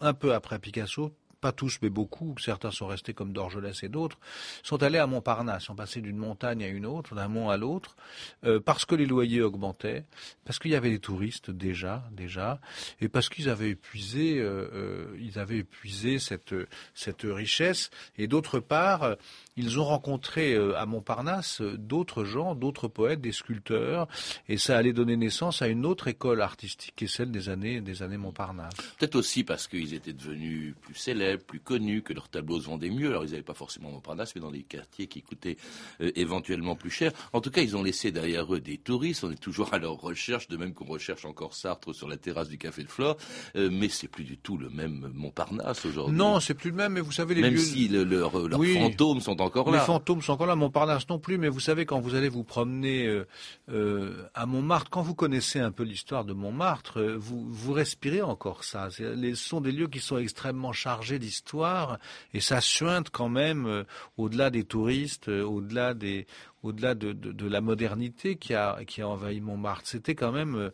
un 0.00 0.12
peu 0.12 0.34
après 0.34 0.58
Picasso. 0.58 1.16
Pas 1.44 1.52
tous, 1.52 1.78
mais 1.82 1.90
beaucoup. 1.90 2.34
Certains 2.40 2.70
sont 2.70 2.86
restés 2.86 3.12
comme 3.12 3.34
Dorgelès 3.34 3.82
et 3.82 3.90
d'autres. 3.90 4.16
Sont 4.62 4.82
allés 4.82 4.96
à 4.96 5.06
Montparnasse, 5.06 5.64
sont 5.64 5.74
passés 5.74 6.00
d'une 6.00 6.16
montagne 6.16 6.64
à 6.64 6.68
une 6.68 6.86
autre, 6.86 7.14
d'un 7.14 7.28
mont 7.28 7.50
à 7.50 7.58
l'autre, 7.58 7.96
euh, 8.44 8.60
parce 8.60 8.86
que 8.86 8.94
les 8.94 9.04
loyers 9.04 9.42
augmentaient, 9.42 10.06
parce 10.46 10.58
qu'il 10.58 10.70
y 10.70 10.74
avait 10.74 10.88
des 10.88 11.00
touristes 11.00 11.50
déjà, 11.50 12.02
déjà, 12.12 12.62
et 13.02 13.08
parce 13.08 13.28
qu'ils 13.28 13.50
avaient 13.50 13.68
épuisé, 13.68 14.38
euh, 14.38 14.70
euh, 14.72 15.18
ils 15.20 15.38
avaient 15.38 15.58
épuisé 15.58 16.18
cette 16.18 16.54
cette 16.94 17.24
richesse. 17.24 17.90
Et 18.16 18.26
d'autre 18.26 18.58
part, 18.58 19.16
ils 19.58 19.78
ont 19.78 19.84
rencontré 19.84 20.56
à 20.56 20.86
Montparnasse 20.86 21.60
d'autres 21.60 22.24
gens, 22.24 22.54
d'autres 22.54 22.88
poètes, 22.88 23.20
des 23.20 23.32
sculpteurs, 23.32 24.08
et 24.48 24.56
ça 24.56 24.78
allait 24.78 24.94
donner 24.94 25.18
naissance 25.18 25.60
à 25.60 25.68
une 25.68 25.84
autre 25.84 26.08
école 26.08 26.40
artistique, 26.40 26.94
qui 26.96 27.04
est 27.04 27.08
celle 27.08 27.30
des 27.30 27.50
années 27.50 27.82
des 27.82 28.02
années 28.02 28.16
Montparnasse. 28.16 28.72
Peut-être 28.98 29.16
aussi 29.16 29.44
parce 29.44 29.68
qu'ils 29.68 29.92
étaient 29.92 30.14
devenus 30.14 30.74
plus 30.80 30.94
célèbres, 30.94 31.33
plus 31.38 31.60
connus, 31.60 32.02
que 32.02 32.12
leurs 32.12 32.28
tableaux 32.28 32.60
se 32.60 32.66
vendaient 32.66 32.90
mieux. 32.90 33.08
Alors 33.08 33.24
ils 33.24 33.30
n'avaient 33.30 33.42
pas 33.42 33.54
forcément 33.54 33.90
Montparnasse, 33.90 34.34
mais 34.34 34.40
dans 34.40 34.50
des 34.50 34.62
quartiers 34.62 35.06
qui 35.06 35.22
coûtaient 35.22 35.56
euh, 36.00 36.10
éventuellement 36.16 36.76
plus 36.76 36.90
cher. 36.90 37.12
En 37.32 37.40
tout 37.40 37.50
cas, 37.50 37.62
ils 37.62 37.76
ont 37.76 37.82
laissé 37.82 38.12
derrière 38.12 38.52
eux 38.54 38.60
des 38.60 38.78
touristes. 38.78 39.24
On 39.24 39.30
est 39.30 39.36
toujours 39.40 39.72
à 39.74 39.78
leur 39.78 39.94
recherche, 40.00 40.48
de 40.48 40.56
même 40.56 40.74
qu'on 40.74 40.84
recherche 40.86 41.24
encore 41.24 41.54
Sartre 41.54 41.94
sur 41.94 42.08
la 42.08 42.16
terrasse 42.16 42.48
du 42.48 42.58
Café 42.58 42.82
de 42.84 42.88
Flore. 42.88 43.16
Euh, 43.56 43.68
mais 43.72 43.88
c'est 43.88 44.08
plus 44.08 44.24
du 44.24 44.38
tout 44.38 44.56
le 44.58 44.70
même 44.70 45.10
Montparnasse 45.14 45.84
aujourd'hui. 45.86 46.16
Non, 46.16 46.40
c'est 46.40 46.54
plus 46.54 46.70
le 46.70 46.76
même, 46.76 46.92
mais 46.94 47.00
vous 47.00 47.12
savez 47.12 47.34
les 47.34 47.42
Même 47.42 47.54
lieux... 47.54 47.60
si 47.60 47.88
le- 47.88 48.04
leurs 48.04 48.48
leurs 48.48 48.58
Oui. 48.60 48.74
fantômes 48.74 49.20
sont 49.20 49.40
encore 49.40 49.66
Les 49.70 49.78
là. 49.78 49.84
fantômes 49.84 50.22
sont 50.22 50.32
encore 50.32 50.46
là, 50.46 50.56
Montparnasse 50.56 51.08
non 51.08 51.18
plus, 51.18 51.38
mais 51.38 51.48
vous 51.48 51.60
savez, 51.60 51.86
quand 51.86 52.00
vous 52.00 52.14
allez 52.14 52.28
vous 52.28 52.44
promener 52.44 53.06
euh, 53.06 53.26
euh, 53.70 54.24
à 54.34 54.46
Montmartre, 54.46 54.90
quand 54.90 55.02
vous 55.02 55.14
connaissez 55.14 55.58
un 55.60 55.70
peu 55.72 55.82
l'histoire 55.84 56.24
de 56.24 56.32
Montmartre, 56.32 57.00
vous, 57.18 57.44
vous 57.50 57.72
respirez 57.72 58.22
encore 58.22 58.64
ça. 58.64 58.88
Les- 58.98 59.34
Ce 59.34 59.48
sont 59.48 59.60
des 59.60 59.72
lieux 59.72 59.88
qui 59.88 60.00
sont 60.00 60.18
extrêmement 60.18 60.72
chargés 60.72 61.18
d'histoire, 61.24 61.98
et 62.32 62.40
ça 62.40 62.60
suinte 62.60 63.10
quand 63.10 63.28
même 63.28 63.66
euh, 63.66 63.84
au-delà 64.16 64.50
des 64.50 64.64
touristes, 64.64 65.28
euh, 65.28 65.42
au-delà 65.42 65.94
des 65.94 66.26
au-delà 66.64 66.94
de, 66.94 67.12
de, 67.12 67.30
de 67.30 67.48
la 67.48 67.60
modernité 67.60 68.34
qui 68.36 68.54
a, 68.54 68.78
qui 68.86 69.02
a 69.02 69.08
envahi 69.08 69.40
Montmartre. 69.40 69.86
C'était 69.86 70.14
quand 70.16 70.32
même 70.32 70.56
euh, 70.56 70.70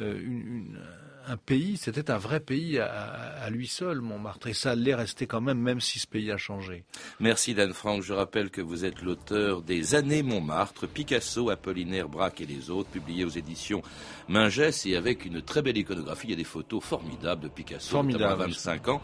euh, 0.00 0.18
une- 0.20 0.40
une- 0.46 0.78
un 1.26 1.38
pays, 1.38 1.78
c'était 1.78 2.10
un 2.10 2.18
vrai 2.18 2.38
pays 2.38 2.78
à, 2.78 3.48
lui 3.48 3.66
seul, 3.66 4.02
Montmartre. 4.02 4.48
Et 4.48 4.52
ça 4.52 4.74
l'est 4.74 4.94
resté 4.94 5.26
quand 5.26 5.40
même, 5.40 5.58
même 5.58 5.80
si 5.80 5.98
ce 5.98 6.06
pays 6.06 6.30
a 6.30 6.36
changé. 6.36 6.84
Merci 7.18 7.54
Dan 7.54 7.72
Franck. 7.72 8.02
Je 8.02 8.12
rappelle 8.12 8.50
que 8.50 8.60
vous 8.60 8.84
êtes 8.84 9.00
l'auteur 9.00 9.62
des 9.62 9.94
Années 9.94 10.22
Montmartre, 10.22 10.86
Picasso, 10.86 11.48
Apollinaire, 11.48 12.10
Braque 12.10 12.42
et 12.42 12.46
les 12.46 12.68
autres, 12.68 12.90
publiés 12.90 13.24
aux 13.24 13.30
éditions 13.30 13.80
Mingès 14.28 14.84
et 14.84 14.96
avec 14.96 15.24
une 15.24 15.40
très 15.40 15.62
belle 15.62 15.78
iconographie. 15.78 16.26
Il 16.26 16.30
y 16.30 16.34
a 16.34 16.36
des 16.36 16.44
photos 16.44 16.84
formidables 16.84 17.42
de 17.44 17.48
Picasso, 17.48 17.90
Formidable. 17.92 18.24
notamment 18.24 18.42
à 18.42 18.46
25 18.46 18.88
ans. 18.88 19.02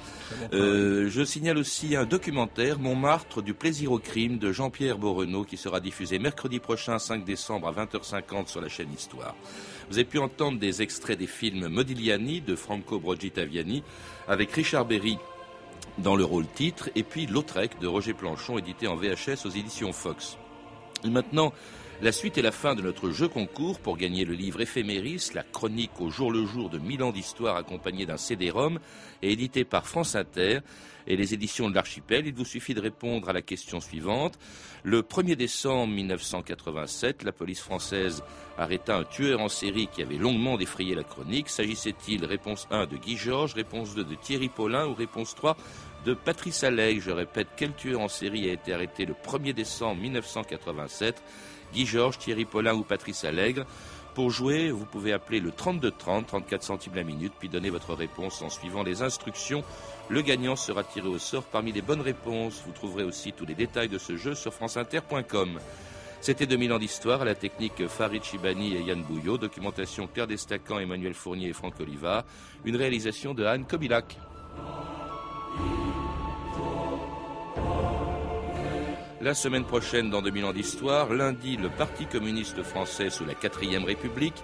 Euh, 0.53 1.09
je 1.09 1.24
signale 1.24 1.57
aussi 1.57 1.96
un 1.96 2.05
documentaire, 2.05 2.79
Montmartre 2.79 3.40
du 3.42 3.55
plaisir 3.55 3.92
au 3.92 3.98
crime, 3.98 4.37
de 4.38 4.53
Jean-Pierre 4.53 4.98
Borrenaud, 4.98 5.44
qui 5.44 5.57
sera 5.57 5.81
diffusé 5.81 6.18
mercredi 6.30 6.60
prochain, 6.60 7.00
5 7.00 7.24
décembre 7.24 7.66
à 7.66 7.72
20h50 7.72 8.46
sur 8.46 8.60
la 8.60 8.68
chaîne 8.68 8.92
Histoire. 8.92 9.34
Vous 9.88 9.98
avez 9.98 10.04
pu 10.04 10.20
entendre 10.20 10.60
des 10.60 10.80
extraits 10.80 11.18
des 11.18 11.26
films 11.26 11.66
Modigliani 11.66 12.40
de 12.40 12.54
Franco 12.54 13.00
Brogitaviani 13.00 13.82
avec 14.28 14.52
Richard 14.52 14.84
Berry 14.84 15.18
dans 15.98 16.14
le 16.14 16.22
rôle 16.22 16.46
titre 16.46 16.88
et 16.94 17.02
puis 17.02 17.26
Lautrec 17.26 17.80
de 17.80 17.88
Roger 17.88 18.14
Planchon 18.14 18.58
édité 18.58 18.86
en 18.86 18.94
VHS 18.94 19.44
aux 19.44 19.50
éditions 19.50 19.92
Fox. 19.92 20.38
Et 21.02 21.10
maintenant, 21.10 21.52
la 22.00 22.12
suite 22.12 22.38
et 22.38 22.42
la 22.42 22.52
fin 22.52 22.76
de 22.76 22.82
notre 22.82 23.10
jeu 23.10 23.26
concours 23.26 23.80
pour 23.80 23.96
gagner 23.96 24.24
le 24.24 24.34
livre 24.34 24.60
Éphéméris, 24.60 25.32
la 25.34 25.42
chronique 25.42 26.00
au 26.00 26.10
jour 26.10 26.30
le 26.30 26.46
jour 26.46 26.70
de 26.70 26.78
1000 26.78 27.02
ans 27.02 27.10
d'histoire 27.10 27.56
accompagnée 27.56 28.06
d'un 28.06 28.18
CD-ROM 28.18 28.78
et 29.20 29.32
édité 29.32 29.64
par 29.64 29.84
France 29.84 30.14
Inter 30.14 30.60
et 31.10 31.16
les 31.16 31.34
éditions 31.34 31.68
de 31.68 31.74
l'Archipel. 31.74 32.26
Il 32.26 32.34
vous 32.34 32.44
suffit 32.44 32.72
de 32.72 32.80
répondre 32.80 33.28
à 33.28 33.32
la 33.32 33.42
question 33.42 33.80
suivante. 33.80 34.38
Le 34.84 35.02
1er 35.02 35.34
décembre 35.34 35.92
1987, 35.92 37.24
la 37.24 37.32
police 37.32 37.60
française 37.60 38.22
arrêta 38.56 38.96
un 38.96 39.02
tueur 39.02 39.40
en 39.40 39.48
série 39.48 39.88
qui 39.88 40.02
avait 40.02 40.18
longuement 40.18 40.56
défrayé 40.56 40.94
la 40.94 41.02
chronique. 41.02 41.48
S'agissait-il, 41.48 42.24
réponse 42.24 42.68
1, 42.70 42.86
de 42.86 42.96
Guy 42.96 43.16
Georges, 43.16 43.54
réponse 43.54 43.94
2 43.96 44.04
de 44.04 44.14
Thierry 44.14 44.48
Paulin 44.48 44.86
ou 44.86 44.94
réponse 44.94 45.34
3 45.34 45.56
de 46.04 46.14
Patrice 46.14 46.62
Allègre 46.62 47.02
Je 47.02 47.10
répète, 47.10 47.48
quel 47.56 47.74
tueur 47.74 48.00
en 48.00 48.08
série 48.08 48.48
a 48.48 48.52
été 48.52 48.72
arrêté 48.72 49.04
le 49.04 49.14
1er 49.14 49.52
décembre 49.52 50.00
1987 50.00 51.20
Guy 51.74 51.86
Georges, 51.86 52.18
Thierry 52.18 52.44
Paulin 52.44 52.74
ou 52.74 52.82
Patrice 52.82 53.24
Allègre? 53.24 53.66
Pour 54.14 54.30
jouer, 54.30 54.70
vous 54.70 54.84
pouvez 54.84 55.12
appeler 55.12 55.40
le 55.40 55.50
3230, 55.50 56.26
34 56.26 56.62
centimes 56.62 56.94
la 56.94 57.04
minute, 57.04 57.32
puis 57.38 57.48
donner 57.48 57.70
votre 57.70 57.94
réponse 57.94 58.42
en 58.42 58.50
suivant 58.50 58.82
les 58.82 59.02
instructions. 59.02 59.64
Le 60.08 60.22
gagnant 60.22 60.56
sera 60.56 60.84
tiré 60.84 61.08
au 61.08 61.18
sort 61.18 61.44
parmi 61.44 61.72
les 61.72 61.82
bonnes 61.82 62.00
réponses. 62.00 62.62
Vous 62.66 62.72
trouverez 62.72 63.04
aussi 63.04 63.32
tous 63.32 63.46
les 63.46 63.54
détails 63.54 63.88
de 63.88 63.98
ce 63.98 64.16
jeu 64.16 64.34
sur 64.34 64.52
franceinter.com. 64.52 65.58
C'était 66.20 66.46
2000 66.46 66.72
ans 66.72 66.78
d'histoire 66.78 67.24
la 67.24 67.34
technique 67.34 67.86
Farid 67.86 68.22
Chibani 68.22 68.74
et 68.74 68.82
Yann 68.82 69.02
Bouillot, 69.02 69.38
documentation 69.38 70.06
Claire 70.06 70.26
Destacan, 70.26 70.78
Emmanuel 70.78 71.14
Fournier 71.14 71.48
et 71.48 71.52
Franck 71.54 71.80
Oliva, 71.80 72.24
une 72.64 72.76
réalisation 72.76 73.32
de 73.32 73.44
Anne 73.44 73.64
Kobilac. 73.64 74.18
La 79.22 79.35
semaine 79.35 79.64
prochaine, 79.64 80.09
dans 80.09 80.22
2000 80.22 80.44
ans 80.46 80.52
d'histoire, 80.54 81.12
lundi, 81.12 81.59
le 81.59 81.68
Parti 81.68 82.06
communiste 82.06 82.62
français 82.62 83.11
sous 83.11 83.26
la 83.26 83.35
4ème 83.35 83.85
République, 83.85 84.42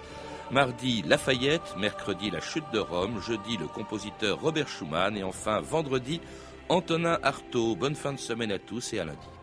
mardi, 0.51 1.01
Lafayette, 1.01 1.75
mercredi, 1.79 2.29
la 2.29 2.41
chute 2.41 2.69
de 2.71 2.77
Rome, 2.77 3.19
jeudi, 3.19 3.57
le 3.57 3.65
compositeur 3.65 4.39
Robert 4.39 4.67
Schumann 4.67 5.17
et 5.17 5.23
enfin, 5.23 5.61
vendredi, 5.61 6.21
Antonin 6.69 7.17
Artaud. 7.23 7.75
Bonne 7.75 7.95
fin 7.95 8.13
de 8.13 8.19
semaine 8.19 8.51
à 8.51 8.59
tous 8.59 8.93
et 8.93 8.99
à 8.99 9.05
lundi. 9.05 9.36